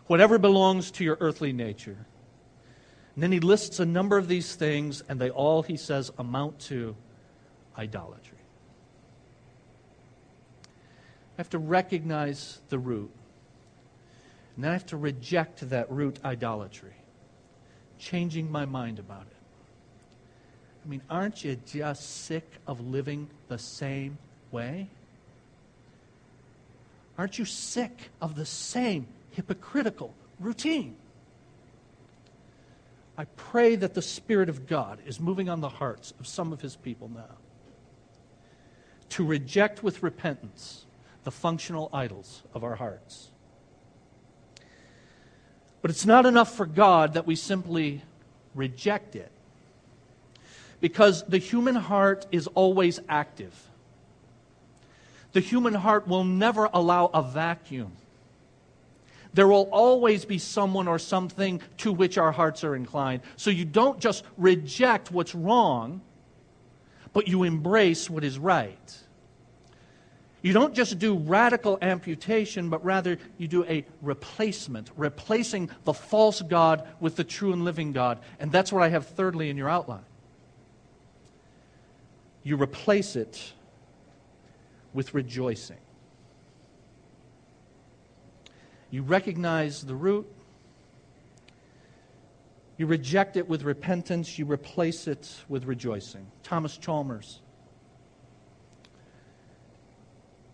whatever 0.08 0.38
belongs 0.38 0.91
to 0.91 1.06
your 1.06 1.15
earthly 1.21 1.53
nature 1.53 2.06
and 3.17 3.23
then 3.23 3.32
he 3.32 3.39
lists 3.39 3.80
a 3.80 3.86
number 3.86 4.19
of 4.19 4.27
these 4.27 4.53
things, 4.53 5.01
and 5.10 5.19
they 5.19 5.32
all, 5.32 5.63
he 5.63 5.75
says, 5.75 6.12
amount 6.19 6.60
to 6.60 6.95
idolatry. 7.75 8.38
I 10.63 11.38
have 11.38 11.49
to 11.49 11.58
recognize 11.58 12.60
the 12.69 12.77
root. 12.77 13.10
And 14.56 14.63
then 14.63 14.69
I 14.69 14.73
have 14.73 14.86
to 14.88 14.97
reject 14.97 15.67
that 15.71 15.91
root 15.91 16.19
idolatry, 16.23 16.93
changing 17.97 18.51
my 18.51 18.65
mind 18.65 18.99
about 18.99 19.23
it. 19.23 19.38
I 20.86 20.88
mean, 20.88 21.01
aren't 21.10 21.43
you 21.43 21.58
just 21.65 22.25
sick 22.25 22.47
of 22.67 22.80
living 22.82 23.32
the 23.47 23.58
same 23.58 24.19
way? 24.51 24.89
Aren't 27.17 27.39
you 27.39 27.45
sick 27.45 28.12
of 28.21 28.36
the 28.36 28.45
same 28.45 29.08
hypocritical 29.32 30.13
routine? 30.39 30.97
I 33.17 33.25
pray 33.25 33.75
that 33.75 33.95
the 33.95 34.01
Spirit 34.01 34.47
of 34.47 34.67
God 34.67 34.99
is 35.06 35.19
moving 35.19 35.49
on 35.49 35.60
the 35.60 35.69
hearts 35.69 36.13
of 36.19 36.27
some 36.27 36.53
of 36.53 36.62
his 36.62 36.75
people 36.75 37.10
now 37.10 37.38
to 39.10 39.25
reject 39.25 39.84
with 39.84 40.03
repentance 40.03 40.86
the 41.23 41.32
functional 41.32 41.89
idols 41.91 42.43
of 42.53 42.63
our 42.63 42.75
hearts. 42.75 43.32
But 45.81 45.91
it's 45.91 46.06
not 46.06 46.25
enough 46.25 46.56
for 46.56 46.65
God 46.65 47.13
that 47.13 47.25
we 47.25 47.35
simply 47.35 48.04
reject 48.54 49.15
it. 49.15 49.31
Because 50.79 51.23
the 51.23 51.37
human 51.37 51.75
heart 51.75 52.27
is 52.31 52.48
always 52.48 53.00
active. 53.10 53.54
The 55.31 55.39
human 55.39 55.73
heart 55.73 56.08
will 56.08 56.23
never 56.23 56.69
allow 56.71 57.08
a 57.08 57.23
vacuum 57.23 57.94
there 59.34 59.48
will 59.48 59.69
always 59.71 60.25
be 60.25 60.38
someone 60.38 60.88
or 60.88 61.00
something 61.00 61.62
to 61.78 61.92
which 61.92 62.17
our 62.17 62.32
hearts 62.32 62.63
are 62.63 62.75
inclined. 62.75 63.21
So 63.36 63.50
you 63.50 63.65
don't 63.65 64.00
just 64.00 64.23
reject 64.38 65.12
what's 65.12 65.36
wrong, 65.36 66.02
but 67.13 67.28
you 67.28 67.44
embrace 67.44 68.10
what 68.10 68.23
is 68.23 68.40
right. 68.40 68.98
You 70.42 70.54
don't 70.54 70.73
just 70.73 71.00
do 71.00 71.15
radical 71.17 71.78
amputation, 71.82 72.69
but 72.69 72.86
rather 72.86 73.17
you 73.38 73.48
do 73.48 73.65
a 73.65 73.86
replacement, 74.02 74.92
replacing 74.96 75.69
the 75.84 75.94
false 75.94 76.42
God 76.42 76.88
with 77.00 77.15
the 77.15 77.23
true 77.23 77.54
and 77.54 77.65
living 77.65 77.92
God. 77.92 78.19
And 78.40 78.52
that's 78.52 78.71
what 78.71 78.84
I 78.84 78.90
have 78.90 79.08
thirdly 79.08 79.50
in 79.50 79.58
your 79.58 79.67
outline. 79.67 80.06
You 82.44 82.56
replace 82.56 83.15
it 83.15 83.54
with 84.94 85.13
rejoicing. 85.13 85.78
You 88.90 89.04
recognize 89.04 89.81
the 89.81 89.96
root, 89.96 90.31
you 92.77 92.85
reject 92.85 93.35
it 93.35 93.50
with 93.50 93.63
repentance, 93.63 94.38
you 94.40 94.46
replace 94.46 95.08
it 95.08 95.29
with 95.50 95.65
rejoicing. 95.65 96.27
Thomas 96.44 96.77
Chalmers 96.77 97.42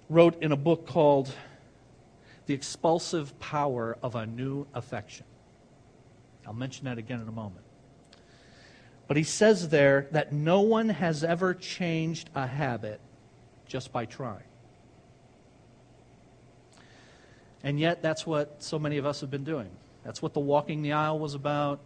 wrote 0.10 0.42
in 0.42 0.52
a 0.52 0.58
book 0.58 0.88
called 0.88 1.34
The 2.46 2.54
Expulsive 2.54 3.38
Power 3.40 3.98
of 4.02 4.16
a 4.16 4.26
New 4.26 4.66
Affection. 4.74 5.26
I'll 6.48 6.54
mention 6.54 6.86
that 6.86 6.98
again 6.98 7.22
in 7.22 7.28
a 7.28 7.32
moment. 7.32 7.66
But 9.08 9.18
he 9.18 9.24
says 9.24 9.70
there 9.70 10.08
that 10.12 10.32
no 10.32 10.62
one 10.62 10.90
has 10.90 11.24
ever 11.24 11.54
changed 11.54 12.30
a 12.34 12.48
habit 12.48 13.00
just 13.68 13.92
by 13.92 14.06
trying. 14.06 14.44
And 17.64 17.80
yet, 17.80 18.02
that's 18.02 18.28
what 18.28 18.62
so 18.62 18.78
many 18.78 18.98
of 18.98 19.06
us 19.06 19.22
have 19.22 19.32
been 19.32 19.46
doing. 19.46 19.70
That's 20.04 20.22
what 20.22 20.34
the 20.34 20.40
walking 20.40 20.82
the 20.82 20.92
aisle 20.92 21.18
was 21.18 21.34
about. 21.34 21.80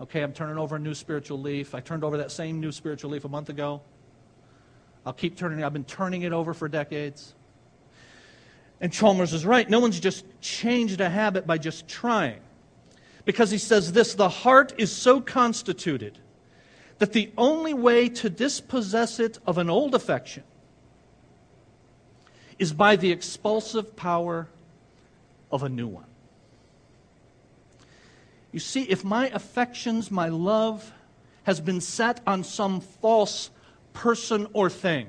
Okay, 0.00 0.22
I'm 0.22 0.32
turning 0.32 0.58
over 0.58 0.76
a 0.76 0.78
new 0.78 0.94
spiritual 0.94 1.40
leaf. 1.40 1.74
I 1.74 1.80
turned 1.80 2.04
over 2.04 2.18
that 2.18 2.30
same 2.30 2.60
new 2.60 2.72
spiritual 2.72 3.10
leaf 3.10 3.24
a 3.24 3.28
month 3.28 3.48
ago. 3.48 3.82
I'll 5.06 5.12
keep 5.12 5.36
turning. 5.36 5.62
I've 5.62 5.72
been 5.72 5.84
turning 5.84 6.22
it 6.22 6.32
over 6.32 6.54
for 6.54 6.68
decades. 6.68 7.34
And 8.80 8.92
Chalmers 8.92 9.32
is 9.32 9.46
right. 9.46 9.68
No 9.68 9.80
one's 9.80 10.00
just 10.00 10.24
changed 10.40 11.00
a 11.00 11.08
habit 11.08 11.46
by 11.46 11.58
just 11.58 11.86
trying. 11.88 12.40
Because 13.24 13.50
he 13.50 13.58
says 13.58 13.92
this 13.92 14.14
the 14.14 14.28
heart 14.28 14.74
is 14.78 14.92
so 14.92 15.20
constituted 15.20 16.18
that 16.98 17.12
the 17.12 17.32
only 17.36 17.74
way 17.74 18.08
to 18.08 18.30
dispossess 18.30 19.18
it 19.18 19.38
of 19.46 19.58
an 19.58 19.70
old 19.70 19.94
affection 19.94 20.44
is 22.58 22.72
by 22.72 22.96
the 22.96 23.10
expulsive 23.10 23.96
power 23.96 24.48
of 25.50 25.62
a 25.62 25.68
new 25.68 25.86
one. 25.86 26.06
You 28.52 28.60
see, 28.60 28.82
if 28.84 29.02
my 29.04 29.28
affections, 29.30 30.10
my 30.10 30.28
love, 30.28 30.92
has 31.42 31.60
been 31.60 31.80
set 31.80 32.20
on 32.26 32.44
some 32.44 32.80
false 32.80 33.50
person 33.92 34.46
or 34.52 34.70
thing, 34.70 35.08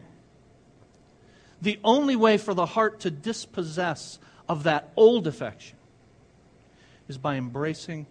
the 1.62 1.80
only 1.84 2.16
way 2.16 2.38
for 2.38 2.54
the 2.54 2.66
heart 2.66 3.02
to 3.02 3.12
dispossess 3.12 4.20
of 4.50 4.64
that 4.64 4.92
old 4.96 5.28
affection 5.28 5.78
is 7.08 7.18
by 7.18 7.36
embracing 7.36 8.08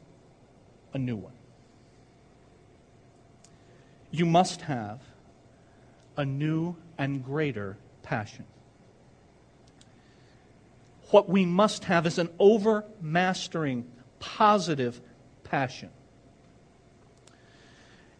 a 0.92 0.98
new 0.98 1.16
one. 1.16 1.32
You 4.10 4.26
must 4.26 4.62
have 4.62 5.00
a 6.16 6.24
new 6.24 6.76
and 6.96 7.24
greater 7.24 7.76
passion. 8.02 8.44
What 11.10 11.28
we 11.28 11.44
must 11.44 11.84
have 11.84 12.06
is 12.06 12.18
an 12.18 12.28
overmastering, 12.38 13.84
positive 14.18 15.00
passion. 15.42 15.90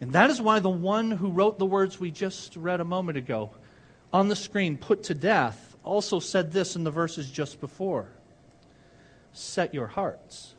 And 0.01 0.12
that 0.12 0.30
is 0.30 0.41
why 0.41 0.59
the 0.59 0.68
one 0.68 1.11
who 1.11 1.30
wrote 1.30 1.59
the 1.59 1.66
words 1.66 1.99
we 1.99 2.11
just 2.11 2.57
read 2.57 2.80
a 2.80 2.85
moment 2.85 3.16
ago 3.16 3.51
on 4.12 4.28
the 4.28 4.37
screen, 4.37 4.76
put 4.76 5.05
to 5.05 5.14
death, 5.14 5.76
also 5.82 6.20
said 6.20 6.53
this 6.53 6.76
in 6.76 6.85
the 6.85 6.91
verses 6.91 7.30
just 7.30 7.61
before 7.61 8.09
Set 9.32 9.74
your 9.74 9.89
hearts 9.89 10.55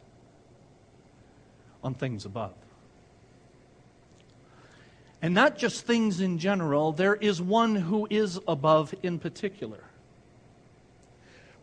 on 1.82 1.94
things 1.94 2.26
above. 2.26 2.54
And 5.22 5.34
not 5.34 5.58
just 5.58 5.86
things 5.86 6.20
in 6.20 6.40
general, 6.40 6.92
there 6.92 7.16
is 7.16 7.42
one 7.42 7.76
who 7.76 8.06
is 8.10 8.38
above 8.48 8.94
in 9.02 9.18
particular, 9.18 9.84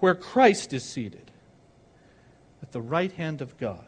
where 0.02 0.16
Christ 0.16 0.72
is 0.72 0.82
seated 0.82 1.30
at 2.60 2.72
the 2.72 2.80
right 2.80 3.12
hand 3.12 3.40
of 3.40 3.56
God. 3.56 3.86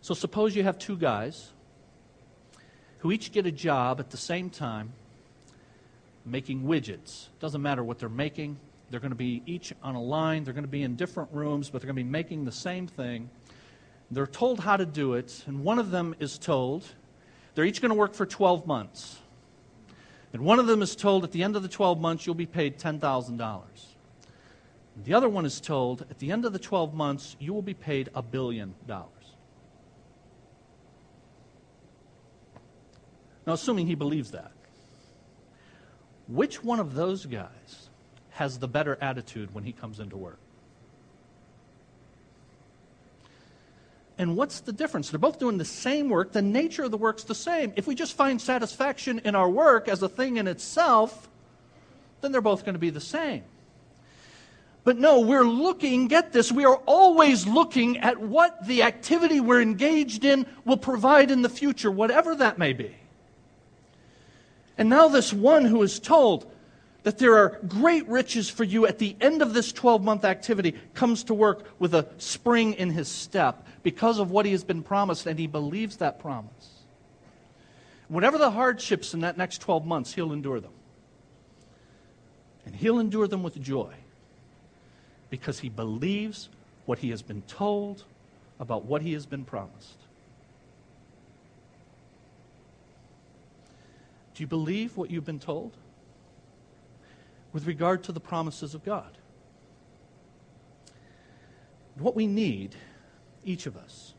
So 0.00 0.14
suppose 0.14 0.54
you 0.54 0.62
have 0.62 0.78
two 0.78 0.96
guys 0.96 1.50
who 2.98 3.10
each 3.10 3.32
get 3.32 3.46
a 3.46 3.50
job 3.50 3.98
at 3.98 4.10
the 4.10 4.16
same 4.16 4.48
time 4.48 4.92
making 6.24 6.62
widgets. 6.62 7.30
Doesn't 7.40 7.62
matter 7.62 7.82
what 7.82 7.98
they're 7.98 8.08
making, 8.08 8.60
they're 8.90 9.00
going 9.00 9.10
to 9.10 9.16
be 9.16 9.42
each 9.44 9.72
on 9.82 9.96
a 9.96 10.02
line, 10.02 10.44
they're 10.44 10.54
going 10.54 10.62
to 10.62 10.70
be 10.70 10.84
in 10.84 10.94
different 10.94 11.32
rooms, 11.32 11.68
but 11.68 11.80
they're 11.80 11.88
going 11.88 11.96
to 11.96 12.04
be 12.04 12.08
making 12.08 12.44
the 12.44 12.52
same 12.52 12.86
thing. 12.86 13.28
They're 14.12 14.24
told 14.24 14.60
how 14.60 14.76
to 14.76 14.86
do 14.86 15.14
it, 15.14 15.42
and 15.48 15.64
one 15.64 15.80
of 15.80 15.90
them 15.90 16.14
is 16.20 16.38
told 16.38 16.86
they're 17.56 17.64
each 17.64 17.82
going 17.82 17.90
to 17.90 17.98
work 17.98 18.14
for 18.14 18.24
12 18.24 18.68
months. 18.68 19.18
And 20.32 20.42
one 20.42 20.58
of 20.58 20.66
them 20.66 20.82
is 20.82 20.96
told 20.96 21.24
at 21.24 21.32
the 21.32 21.42
end 21.42 21.56
of 21.56 21.62
the 21.62 21.68
12 21.68 22.00
months 22.00 22.26
you'll 22.26 22.34
be 22.34 22.46
paid 22.46 22.78
$10,000. 22.78 23.62
The 25.04 25.14
other 25.14 25.28
one 25.28 25.44
is 25.44 25.60
told 25.60 26.02
at 26.10 26.18
the 26.18 26.30
end 26.30 26.44
of 26.44 26.52
the 26.52 26.58
12 26.58 26.94
months 26.94 27.36
you 27.38 27.52
will 27.52 27.62
be 27.62 27.74
paid 27.74 28.08
a 28.14 28.22
billion 28.22 28.74
dollars. 28.86 29.08
Now, 33.46 33.54
assuming 33.54 33.86
he 33.86 33.94
believes 33.94 34.30
that, 34.30 34.52
which 36.28 36.62
one 36.62 36.78
of 36.78 36.94
those 36.94 37.26
guys 37.26 37.90
has 38.30 38.58
the 38.58 38.68
better 38.68 38.96
attitude 39.00 39.52
when 39.52 39.64
he 39.64 39.72
comes 39.72 39.98
into 39.98 40.16
work? 40.16 40.38
And 44.18 44.36
what's 44.36 44.60
the 44.60 44.72
difference? 44.72 45.10
They're 45.10 45.18
both 45.18 45.38
doing 45.38 45.58
the 45.58 45.64
same 45.64 46.08
work. 46.08 46.32
The 46.32 46.42
nature 46.42 46.84
of 46.84 46.90
the 46.90 46.98
work's 46.98 47.24
the 47.24 47.34
same. 47.34 47.72
If 47.76 47.86
we 47.86 47.94
just 47.94 48.14
find 48.14 48.40
satisfaction 48.40 49.20
in 49.24 49.34
our 49.34 49.48
work 49.48 49.88
as 49.88 50.02
a 50.02 50.08
thing 50.08 50.36
in 50.36 50.46
itself, 50.46 51.28
then 52.20 52.32
they're 52.32 52.40
both 52.40 52.64
going 52.64 52.74
to 52.74 52.78
be 52.80 52.90
the 52.90 53.00
same. 53.00 53.42
But 54.84 54.98
no, 54.98 55.20
we're 55.20 55.44
looking, 55.44 56.08
get 56.08 56.32
this, 56.32 56.50
we 56.50 56.64
are 56.64 56.76
always 56.86 57.46
looking 57.46 57.98
at 57.98 58.18
what 58.18 58.66
the 58.66 58.82
activity 58.82 59.38
we're 59.38 59.62
engaged 59.62 60.24
in 60.24 60.44
will 60.64 60.76
provide 60.76 61.30
in 61.30 61.42
the 61.42 61.48
future, 61.48 61.90
whatever 61.90 62.34
that 62.34 62.58
may 62.58 62.72
be. 62.72 62.96
And 64.76 64.88
now, 64.88 65.08
this 65.08 65.32
one 65.32 65.64
who 65.64 65.82
is 65.82 66.00
told 66.00 66.51
that 67.02 67.18
there 67.18 67.36
are 67.36 67.60
great 67.66 68.08
riches 68.08 68.48
for 68.48 68.64
you 68.64 68.86
at 68.86 68.98
the 68.98 69.16
end 69.20 69.42
of 69.42 69.54
this 69.54 69.72
12 69.72 70.02
month 70.02 70.24
activity 70.24 70.74
comes 70.94 71.24
to 71.24 71.34
work 71.34 71.66
with 71.78 71.94
a 71.94 72.06
spring 72.18 72.74
in 72.74 72.90
his 72.90 73.08
step 73.08 73.66
because 73.82 74.18
of 74.18 74.30
what 74.30 74.46
he 74.46 74.52
has 74.52 74.62
been 74.62 74.82
promised, 74.82 75.26
and 75.26 75.38
he 75.38 75.46
believes 75.46 75.96
that 75.96 76.20
promise. 76.20 76.84
Whatever 78.08 78.38
the 78.38 78.50
hardships 78.50 79.14
in 79.14 79.20
that 79.20 79.36
next 79.36 79.58
12 79.58 79.84
months, 79.84 80.14
he'll 80.14 80.32
endure 80.32 80.60
them. 80.60 80.72
And 82.64 82.76
he'll 82.76 83.00
endure 83.00 83.26
them 83.26 83.42
with 83.42 83.60
joy 83.60 83.92
because 85.30 85.58
he 85.58 85.68
believes 85.68 86.48
what 86.86 86.98
he 86.98 87.10
has 87.10 87.22
been 87.22 87.42
told 87.42 88.04
about 88.60 88.84
what 88.84 89.02
he 89.02 89.14
has 89.14 89.26
been 89.26 89.44
promised. 89.44 89.96
Do 94.34 94.42
you 94.42 94.46
believe 94.46 94.96
what 94.96 95.10
you've 95.10 95.24
been 95.24 95.40
told? 95.40 95.76
With 97.52 97.66
regard 97.66 98.04
to 98.04 98.12
the 98.12 98.20
promises 98.20 98.74
of 98.74 98.84
God. 98.84 99.18
What 101.98 102.16
we 102.16 102.26
need, 102.26 102.74
each 103.44 103.66
of 103.66 103.76
us, 103.76 104.14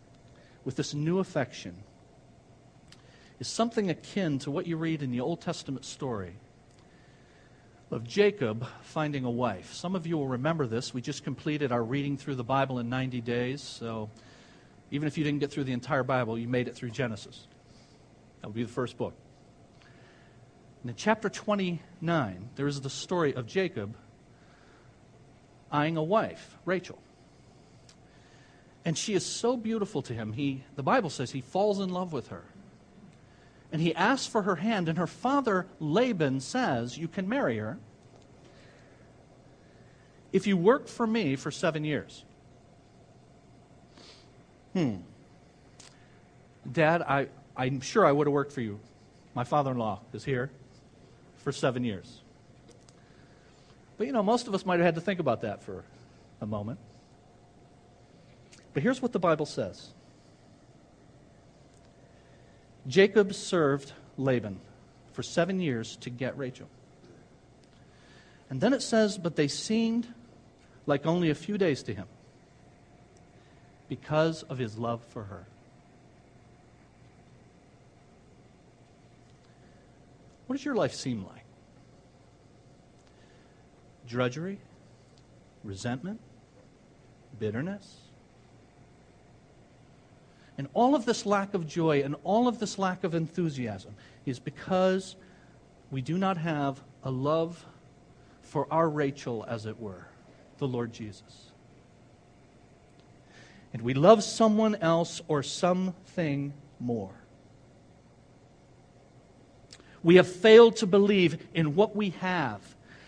with 0.64 0.76
this 0.76 0.94
new 0.94 1.20
affection, 1.20 1.76
is 3.40 3.48
something 3.48 3.90
akin 3.90 4.40
to 4.40 4.52
what 4.52 4.68
you 4.68 4.78
read 4.78 5.02
in 5.02 5.12
the 5.12 5.20
Old 5.20 5.42
Testament 5.42 5.84
story 5.86 6.36
of 7.90 8.04
Jacob 8.04 8.66
finding 8.84 9.26
a 9.26 9.32
wife. 9.32 9.74
Some 9.74 9.96
of 9.96 10.08
you 10.08 10.18
will 10.18 10.28
remember 10.28 10.66
this. 10.68 10.94
We 10.94 11.02
just 11.02 11.24
completed 11.24 11.72
our 11.72 11.84
reading 11.84 12.18
through 12.18 12.36
the 12.36 12.44
Bible 12.44 12.80
in 12.80 12.90
90 12.90 13.22
days, 13.22 13.62
so 13.62 14.10
even 14.92 15.08
if 15.08 15.18
you 15.18 15.24
didn't 15.24 15.40
get 15.40 15.52
through 15.52 15.66
the 15.66 15.74
entire 15.74 16.04
Bible, 16.04 16.38
you 16.38 16.48
made 16.48 16.68
it 16.68 16.76
through 16.76 16.92
Genesis. 16.92 17.48
That 18.42 18.48
would 18.48 18.56
be 18.56 18.64
the 18.64 18.70
first 18.70 18.98
book. 18.98 19.14
And 20.84 20.90
in 20.90 20.96
chapter 20.98 21.30
29, 21.30 22.50
there 22.58 22.68
is 22.68 22.82
the 22.82 22.90
story 22.90 23.34
of 23.34 23.48
Jacob 23.48 23.96
eyeing 25.72 25.96
a 25.96 26.04
wife, 26.04 26.58
Rachel. 26.66 27.00
And 28.84 28.98
she 28.98 29.14
is 29.14 29.26
so 29.26 29.56
beautiful 29.56 30.02
to 30.02 30.14
him. 30.14 30.34
He, 30.34 30.66
the 30.76 30.84
Bible 30.84 31.10
says 31.10 31.32
he 31.32 31.40
falls 31.40 31.80
in 31.80 31.88
love 31.88 32.12
with 32.12 32.28
her. 32.28 32.44
And 33.72 33.82
he 33.82 33.96
asks 33.96 34.28
for 34.28 34.42
her 34.42 34.58
hand, 34.58 34.90
and 34.90 34.98
her 34.98 35.08
father, 35.08 35.68
Laban, 35.80 36.42
says, 36.42 36.98
You 36.98 37.08
can 37.08 37.30
marry 37.30 37.58
her 37.58 37.80
if 40.34 40.46
you 40.48 40.58
work 40.58 40.90
for 40.90 41.08
me 41.08 41.38
for 41.38 41.50
seven 41.50 41.86
years. 41.86 42.26
Hmm. 44.74 44.98
Dad, 46.70 47.02
I, 47.04 47.28
I'm 47.56 47.80
sure 47.80 48.06
I 48.06 48.12
would 48.12 48.28
have 48.28 48.34
worked 48.34 48.52
for 48.52 48.62
you. 48.62 48.80
My 49.34 49.46
father 49.46 49.72
in 49.72 49.78
law 49.78 50.02
is 50.12 50.26
here 50.26 50.52
for 51.44 51.52
seven 51.52 51.84
years. 51.84 52.22
But 53.98 54.08
you 54.08 54.14
know, 54.14 54.24
most 54.24 54.48
of 54.48 54.56
us 54.56 54.66
might 54.66 54.80
have 54.80 54.86
had 54.86 54.96
to 54.96 55.02
think 55.02 55.20
about 55.20 55.42
that 55.42 55.62
for 55.62 55.84
a 56.42 56.46
moment. 56.46 56.80
But 58.74 58.82
here's 58.82 59.02
what 59.02 59.12
the 59.12 59.20
Bible 59.20 59.46
says 59.46 59.92
Jacob 62.88 63.34
served 63.34 63.94
Laban 64.18 64.60
for 65.14 65.24
seven 65.24 65.60
years 65.60 65.96
to 65.98 66.10
get 66.10 66.38
Rachel. 66.38 66.68
And 68.50 68.60
then 68.60 68.74
it 68.74 68.82
says, 68.82 69.18
But 69.18 69.36
they 69.36 69.48
seemed 69.48 70.08
like 70.86 71.06
only 71.06 71.30
a 71.30 71.36
few 71.36 71.58
days 71.58 71.84
to 71.84 71.94
him 71.94 72.08
because 73.88 74.44
of 74.44 74.58
his 74.58 74.78
love 74.78 75.04
for 75.10 75.24
her. 75.24 75.46
What 80.54 80.58
does 80.58 80.66
your 80.66 80.76
life 80.76 80.94
seem 80.94 81.26
like? 81.26 81.46
Drudgery? 84.08 84.60
Resentment? 85.64 86.20
Bitterness? 87.40 88.02
And 90.60 90.68
all 90.76 90.94
of 90.94 91.06
this 91.06 91.26
lack 91.26 91.56
of 91.56 91.66
joy 91.66 92.04
and 92.04 92.16
all 92.24 92.48
of 92.48 92.60
this 92.60 92.78
lack 92.78 93.04
of 93.04 93.16
enthusiasm 93.16 93.96
is 94.28 94.38
because 94.38 95.16
we 95.90 96.04
do 96.04 96.20
not 96.20 96.38
have 96.38 96.80
a 97.04 97.10
love 97.10 97.66
for 98.44 98.68
our 98.70 98.88
Rachel, 98.88 99.44
as 99.50 99.66
it 99.66 99.80
were, 99.80 100.06
the 100.60 100.68
Lord 100.68 100.94
Jesus. 100.94 101.50
And 103.74 103.82
we 103.82 103.96
love 103.96 104.24
someone 104.24 104.76
else 104.76 105.20
or 105.28 105.42
something 105.42 106.54
more. 106.80 107.23
We 110.04 110.16
have 110.16 110.28
failed 110.28 110.76
to 110.78 110.86
believe 110.86 111.38
in 111.54 111.76
what 111.76 111.96
we 111.96 112.12
have 112.12 112.62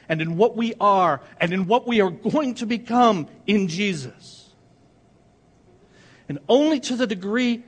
and 0.07 0.21
in 0.21 0.37
what 0.37 0.55
we 0.55 0.73
are 0.79 1.21
and 1.39 1.53
in 1.53 1.67
what 1.67 1.87
we 1.87 2.01
are 2.01 2.09
going 2.09 2.55
to 2.55 2.65
become 2.65 3.27
in 3.45 3.67
Jesus. 3.67 4.49
And 6.27 6.39
only 6.47 6.79
to 6.81 6.95
the 6.95 7.05
degree 7.05 7.63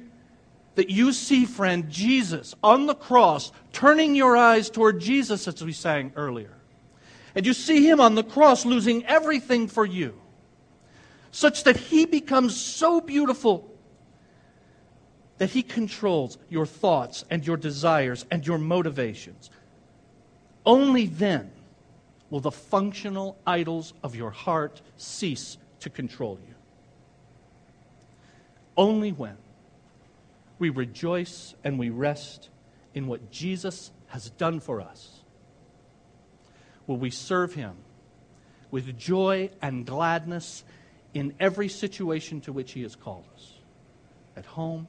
that 0.76 0.90
you 0.90 1.12
see, 1.12 1.46
friend, 1.46 1.90
Jesus 1.90 2.56
on 2.64 2.86
the 2.86 2.96
cross, 2.96 3.52
turning 3.74 4.16
your 4.16 4.38
eyes 4.38 4.70
toward 4.70 5.00
Jesus, 5.00 5.48
as 5.48 5.64
we 5.64 5.74
sang 5.74 6.14
earlier, 6.16 6.54
and 7.36 7.46
you 7.46 7.54
see 7.54 7.88
him 7.88 8.00
on 8.00 8.16
the 8.16 8.24
cross 8.24 8.66
losing 8.66 9.06
everything 9.06 9.68
for 9.68 9.86
you, 9.86 10.20
such 11.32 11.64
that 11.64 11.78
he 11.78 12.06
becomes 12.06 12.56
so 12.56 13.02
beautiful 13.02 13.77
that 15.38 15.52
he 15.52 15.62
controls 15.62 16.38
your 16.50 16.66
thoughts 16.66 17.24
and 17.30 17.46
your 17.46 17.58
desires 17.58 18.26
and 18.32 18.46
your 18.46 18.58
motivations. 18.58 19.50
Only 20.66 21.08
then 21.08 21.52
will 22.30 22.40
the 22.40 22.52
functional 22.52 23.38
idols 23.46 23.94
of 24.04 24.16
your 24.16 24.32
heart 24.32 24.82
cease 24.98 25.58
to 25.80 25.90
control 25.90 26.40
you. 26.48 26.56
Only 28.76 29.12
when 29.12 29.38
we 30.60 30.70
rejoice 30.70 31.54
and 31.64 31.80
we 31.80 31.90
rest 31.90 32.50
in 32.94 33.08
what 33.08 33.32
Jesus 33.32 33.92
has 34.08 34.30
done 34.32 34.60
for 34.60 34.82
us 34.82 35.22
will 36.88 36.98
we 36.98 37.10
serve 37.10 37.54
him 37.54 37.76
with 38.72 38.98
joy 38.98 39.50
and 39.62 39.86
gladness 39.86 40.64
in 41.14 41.34
every 41.40 41.70
situation 41.70 42.42
to 42.42 42.54
which 42.54 42.72
he 42.72 42.82
has 42.82 42.96
called 42.96 43.26
us 43.36 43.54
at 44.36 44.46
home, 44.46 44.88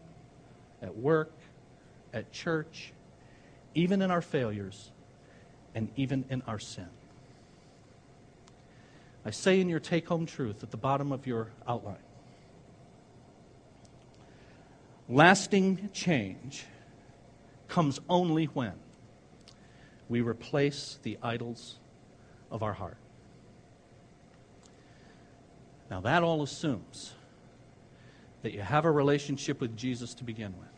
at 0.82 0.96
work, 0.96 1.32
at 2.12 2.32
church, 2.32 2.92
even 3.74 4.02
in 4.02 4.10
our 4.10 4.22
failures, 4.22 4.90
and 5.74 5.88
even 5.96 6.24
in 6.30 6.42
our 6.42 6.58
sin. 6.58 6.88
I 9.24 9.30
say 9.30 9.60
in 9.60 9.68
your 9.68 9.80
take 9.80 10.08
home 10.08 10.26
truth 10.26 10.62
at 10.62 10.70
the 10.70 10.76
bottom 10.76 11.12
of 11.12 11.26
your 11.26 11.48
outline 11.66 11.98
lasting 15.08 15.88
change 15.92 16.66
comes 17.66 18.00
only 18.08 18.44
when 18.46 18.74
we 20.08 20.20
replace 20.20 20.98
the 21.02 21.18
idols 21.22 21.78
of 22.50 22.62
our 22.62 22.72
heart. 22.72 22.96
Now, 25.90 26.00
that 26.02 26.22
all 26.22 26.42
assumes 26.42 27.14
that 28.48 28.54
you 28.54 28.62
have 28.62 28.86
a 28.86 28.90
relationship 28.90 29.60
with 29.60 29.76
Jesus 29.76 30.14
to 30.14 30.24
begin 30.24 30.54
with. 30.58 30.70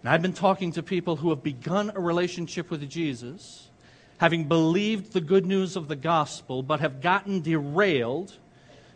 And 0.00 0.08
I've 0.08 0.22
been 0.22 0.32
talking 0.32 0.72
to 0.72 0.82
people 0.82 1.16
who 1.16 1.28
have 1.28 1.42
begun 1.42 1.92
a 1.94 2.00
relationship 2.00 2.70
with 2.70 2.88
Jesus, 2.88 3.68
having 4.16 4.48
believed 4.48 5.12
the 5.12 5.20
good 5.20 5.44
news 5.44 5.76
of 5.76 5.88
the 5.88 5.96
gospel, 5.96 6.62
but 6.62 6.80
have 6.80 7.02
gotten 7.02 7.42
derailed 7.42 8.32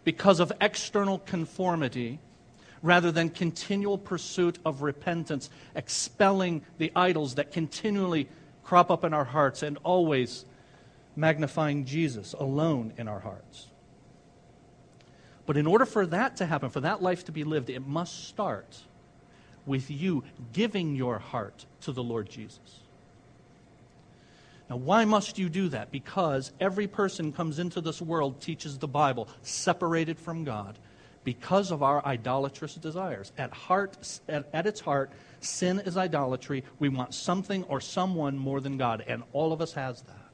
because 0.03 0.41
of 0.41 0.51
external 0.63 1.19
conformity 1.19 2.21
rather 2.83 3.13
than 3.13 3.29
continual 3.29 3.99
pursuit 3.99 4.59
of 4.65 4.81
repentance, 4.81 5.51
expelling 5.75 6.63
the 6.79 6.91
idols 6.97 7.35
that 7.35 7.53
continually 7.53 8.31
crop 8.65 8.91
up 8.91 9.05
in 9.05 9.13
our 9.13 9.27
hearts 9.27 9.63
and 9.63 9.77
always 9.85 10.47
magnifying 11.17 11.85
Jesus 11.85 12.33
alone 12.33 12.95
in 12.97 13.09
our 13.09 13.21
hearts. 13.21 13.67
But 15.49 15.57
in 15.57 15.67
order 15.67 15.87
for 15.87 16.05
that 16.05 16.37
to 16.37 16.47
happen, 16.47 16.69
for 16.69 16.81
that 16.81 17.01
life 17.01 17.25
to 17.25 17.33
be 17.33 17.43
lived, 17.43 17.71
it 17.71 17.87
must 17.87 18.29
start 18.29 18.83
with 19.65 19.91
you 19.91 20.23
giving 20.53 20.95
your 20.95 21.19
heart 21.19 21.65
to 21.81 21.93
the 21.93 22.03
Lord 22.03 22.29
Jesus. 22.29 22.81
Now, 24.69 24.77
why 24.77 25.07
must 25.07 25.39
you 25.39 25.49
do 25.49 25.71
that? 25.71 25.91
Because 25.91 26.53
every 26.61 26.87
person 26.87 27.33
comes 27.33 27.59
into 27.59 27.81
this 27.81 28.03
world, 28.03 28.43
teaches 28.43 28.77
the 28.77 28.89
Bible, 28.89 29.27
separated 29.41 30.19
from 30.19 30.45
God, 30.45 30.79
because 31.25 31.71
of 31.71 31.83
our 31.83 32.05
idolatrous 32.05 32.75
desires. 32.75 33.33
At, 33.39 33.51
heart, 33.51 34.21
at, 34.29 34.51
at, 34.53 34.67
its 34.67 34.81
heart, 34.81 35.11
sin 35.41 35.81
is 35.81 35.97
idolatry. 35.97 36.63
We 36.79 36.91
want 36.91 37.15
something 37.15 37.65
or 37.65 37.81
someone 37.81 38.37
more 38.37 38.61
than 38.61 38.77
God, 38.77 39.03
and 39.07 39.23
all 39.33 39.55
of 39.55 39.63
us 39.63 39.73
has 39.73 40.03
that. 40.03 40.28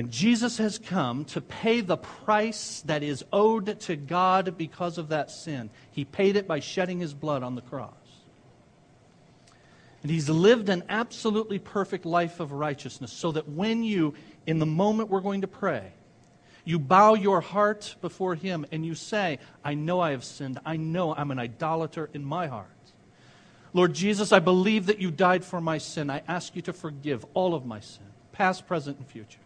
And 0.00 0.10
Jesus 0.10 0.56
has 0.56 0.78
come 0.78 1.26
to 1.26 1.42
pay 1.42 1.82
the 1.82 1.98
price 1.98 2.82
that 2.86 3.02
is 3.02 3.22
owed 3.34 3.78
to 3.80 3.96
God 3.96 4.56
because 4.56 4.96
of 4.96 5.10
that 5.10 5.30
sin. 5.30 5.68
He 5.90 6.06
paid 6.06 6.36
it 6.36 6.48
by 6.48 6.60
shedding 6.60 7.00
his 7.00 7.12
blood 7.12 7.42
on 7.42 7.54
the 7.54 7.60
cross. 7.60 7.92
And 10.00 10.10
he's 10.10 10.30
lived 10.30 10.70
an 10.70 10.84
absolutely 10.88 11.58
perfect 11.58 12.06
life 12.06 12.40
of 12.40 12.50
righteousness 12.52 13.12
so 13.12 13.32
that 13.32 13.50
when 13.50 13.82
you, 13.82 14.14
in 14.46 14.58
the 14.58 14.64
moment 14.64 15.10
we're 15.10 15.20
going 15.20 15.42
to 15.42 15.46
pray, 15.46 15.92
you 16.64 16.78
bow 16.78 17.12
your 17.12 17.42
heart 17.42 17.94
before 18.00 18.34
him 18.34 18.64
and 18.72 18.86
you 18.86 18.94
say, 18.94 19.38
I 19.62 19.74
know 19.74 20.00
I 20.00 20.12
have 20.12 20.24
sinned. 20.24 20.60
I 20.64 20.78
know 20.78 21.14
I'm 21.14 21.30
an 21.30 21.38
idolater 21.38 22.08
in 22.14 22.24
my 22.24 22.46
heart. 22.46 22.68
Lord 23.74 23.92
Jesus, 23.92 24.32
I 24.32 24.38
believe 24.38 24.86
that 24.86 24.98
you 24.98 25.10
died 25.10 25.44
for 25.44 25.60
my 25.60 25.76
sin. 25.76 26.08
I 26.08 26.22
ask 26.26 26.56
you 26.56 26.62
to 26.62 26.72
forgive 26.72 27.26
all 27.34 27.54
of 27.54 27.66
my 27.66 27.80
sin, 27.80 28.06
past, 28.32 28.66
present, 28.66 28.96
and 28.96 29.06
future. 29.06 29.40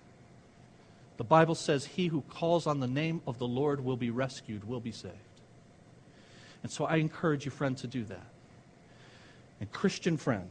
The 1.17 1.25
Bible 1.25 1.55
says, 1.55 1.85
He 1.85 2.09
who 2.09 2.23
calls 2.23 2.67
on 2.67 2.81
the 2.81 2.89
name 2.89 3.23
of 3.27 3.39
the 3.39 3.47
Lord 3.47 3.85
will 3.85 3.97
be 3.97 4.11
rescued, 4.11 4.65
will 4.65 4.81
be 4.81 4.93
saved. 4.93 5.15
And 6.63 6.73
so 6.73 6.85
I 6.85 6.97
encourage 6.97 7.45
you, 7.45 7.51
friend, 7.51 7.77
to 7.79 7.87
do 7.87 8.05
that. 8.05 8.27
And, 9.61 9.71
Christian 9.71 10.17
friend, 10.17 10.51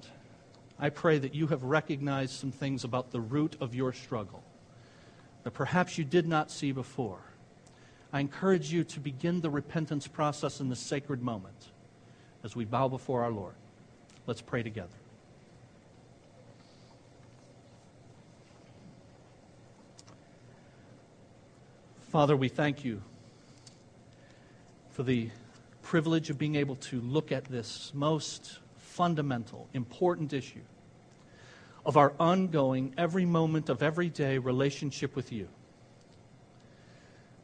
I 0.80 0.89
pray 0.89 1.18
that 1.18 1.36
you 1.36 1.47
have 1.47 1.64
recognized 1.64 2.34
some 2.34 2.51
things 2.51 2.84
about 2.84 3.11
the 3.11 3.20
root 3.20 3.57
of 3.59 3.76
your 3.76 3.93
struggle 3.93 4.43
that 5.43 5.51
perhaps 5.51 5.97
you 5.97 6.05
did 6.05 6.28
not 6.28 6.49
see 6.49 6.72
before. 6.72 7.20
I 8.14 8.20
encourage 8.20 8.72
you 8.72 8.84
to 8.86 8.99
begin 8.99 9.41
the 9.41 9.49
repentance 9.49 10.07
process 10.07 10.59
in 10.59 10.70
this 10.70 10.80
sacred 10.80 11.22
moment 11.22 11.72
as 12.43 12.55
we 12.55 12.64
bow 12.64 12.88
before 12.88 13.24
our 13.24 13.32
Lord. 13.32 13.55
Let's 14.26 14.41
pray 14.41 14.64
together. 14.64 15.02
Father, 22.14 22.38
we 22.38 22.47
thank 22.47 22.86
you 22.86 23.01
for 24.91 25.01
the 25.01 25.32
privilege 25.82 26.30
of 26.30 26.38
being 26.38 26.53
able 26.53 26.76
to 26.76 27.01
look 27.01 27.32
at 27.32 27.45
this 27.45 27.91
most 27.95 28.59
fundamental, 28.78 29.68
important 29.74 30.32
issue 30.32 30.61
of 31.84 31.97
our 31.97 32.14
ongoing, 32.20 32.93
every 32.99 33.26
moment 33.26 33.68
of 33.68 33.82
every 33.82 34.09
day 34.09 34.38
relationship 34.38 35.16
with 35.16 35.32
you. 35.32 35.49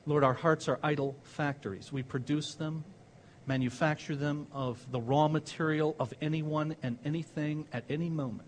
Lord, 0.05 0.23
our 0.23 0.35
hearts 0.35 0.67
are 0.67 0.77
idol 0.83 1.15
factories. 1.23 1.91
We 1.91 2.03
produce 2.03 2.53
them, 2.53 2.83
manufacture 3.47 4.15
them 4.15 4.45
of 4.51 4.85
the 4.91 5.01
raw 5.01 5.27
material 5.27 5.95
of 5.99 6.13
anyone 6.21 6.75
and 6.83 6.99
anything 7.03 7.67
at 7.73 7.85
any 7.89 8.11
moment. 8.11 8.47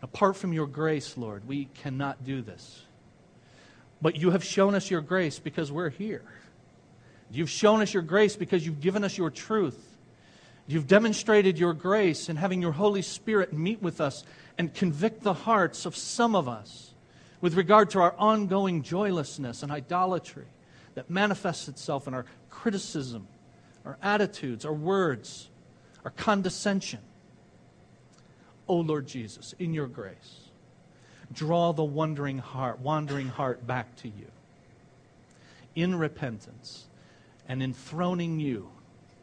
Apart 0.00 0.36
from 0.36 0.52
your 0.52 0.68
grace, 0.68 1.16
Lord, 1.16 1.48
we 1.48 1.64
cannot 1.64 2.24
do 2.24 2.40
this. 2.40 2.84
But 4.00 4.16
you 4.16 4.30
have 4.30 4.44
shown 4.44 4.74
us 4.74 4.90
your 4.90 5.00
grace 5.00 5.38
because 5.38 5.72
we're 5.72 5.90
here. 5.90 6.22
You've 7.30 7.50
shown 7.50 7.82
us 7.82 7.92
your 7.92 8.02
grace 8.02 8.36
because 8.36 8.64
you've 8.64 8.80
given 8.80 9.04
us 9.04 9.18
your 9.18 9.30
truth. 9.30 9.96
You've 10.66 10.86
demonstrated 10.86 11.58
your 11.58 11.72
grace 11.72 12.28
in 12.28 12.36
having 12.36 12.62
your 12.62 12.72
Holy 12.72 13.02
Spirit 13.02 13.52
meet 13.52 13.82
with 13.82 14.00
us 14.00 14.24
and 14.56 14.72
convict 14.72 15.22
the 15.22 15.32
hearts 15.32 15.86
of 15.86 15.96
some 15.96 16.34
of 16.34 16.48
us 16.48 16.92
with 17.40 17.54
regard 17.54 17.90
to 17.90 18.00
our 18.00 18.14
ongoing 18.18 18.82
joylessness 18.82 19.62
and 19.62 19.72
idolatry 19.72 20.46
that 20.94 21.08
manifests 21.08 21.68
itself 21.68 22.08
in 22.08 22.14
our 22.14 22.26
criticism, 22.50 23.26
our 23.84 23.96
attitudes, 24.02 24.64
our 24.64 24.72
words, 24.72 25.48
our 26.04 26.10
condescension. 26.10 27.00
O 28.68 28.76
oh 28.76 28.80
Lord 28.80 29.06
Jesus, 29.06 29.54
in 29.58 29.72
your 29.72 29.86
grace, 29.86 30.47
draw 31.32 31.72
the 31.72 31.84
wandering 31.84 32.38
heart, 32.38 32.80
wandering 32.80 33.28
heart 33.28 33.66
back 33.66 33.94
to 33.96 34.08
you 34.08 34.26
in 35.74 35.94
repentance 35.94 36.86
and 37.48 37.62
enthroning 37.62 38.40
you 38.40 38.68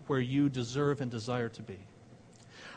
where 0.08 0.20
you 0.20 0.50
deserve 0.50 1.02
and 1.02 1.12
desire 1.12 1.50
to 1.50 1.62
be. 1.62 1.78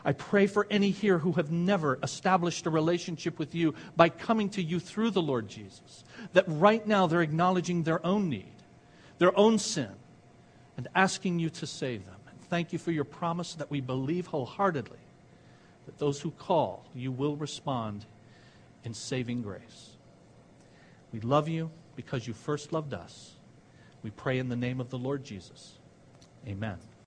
I 0.03 0.13
pray 0.13 0.47
for 0.47 0.65
any 0.69 0.91
here 0.91 1.17
who 1.17 1.33
have 1.33 1.51
never 1.51 1.99
established 2.01 2.65
a 2.65 2.69
relationship 2.69 3.37
with 3.37 3.53
you 3.53 3.75
by 3.95 4.09
coming 4.09 4.49
to 4.51 4.63
you 4.63 4.79
through 4.79 5.11
the 5.11 5.21
Lord 5.21 5.47
Jesus, 5.47 6.03
that 6.33 6.45
right 6.47 6.85
now 6.87 7.07
they're 7.07 7.21
acknowledging 7.21 7.83
their 7.83 8.05
own 8.05 8.29
need, 8.29 8.53
their 9.17 9.37
own 9.37 9.59
sin, 9.59 9.91
and 10.77 10.87
asking 10.95 11.39
you 11.39 11.49
to 11.49 11.67
save 11.67 12.05
them. 12.05 12.15
And 12.29 12.39
thank 12.49 12.71
you 12.71 12.79
for 12.79 12.91
your 12.91 13.03
promise 13.03 13.55
that 13.55 13.69
we 13.69 13.81
believe 13.81 14.27
wholeheartedly 14.27 14.97
that 15.85 15.97
those 15.97 16.21
who 16.21 16.31
call, 16.31 16.85
you 16.95 17.11
will 17.11 17.35
respond 17.35 18.05
in 18.83 18.93
saving 18.93 19.41
grace. 19.41 19.97
We 21.11 21.19
love 21.21 21.47
you 21.47 21.71
because 21.95 22.27
you 22.27 22.33
first 22.33 22.71
loved 22.71 22.93
us. 22.93 23.33
We 24.03 24.11
pray 24.11 24.39
in 24.39 24.49
the 24.49 24.55
name 24.55 24.79
of 24.79 24.89
the 24.89 24.97
Lord 24.97 25.23
Jesus. 25.23 25.79
Amen. 26.47 26.77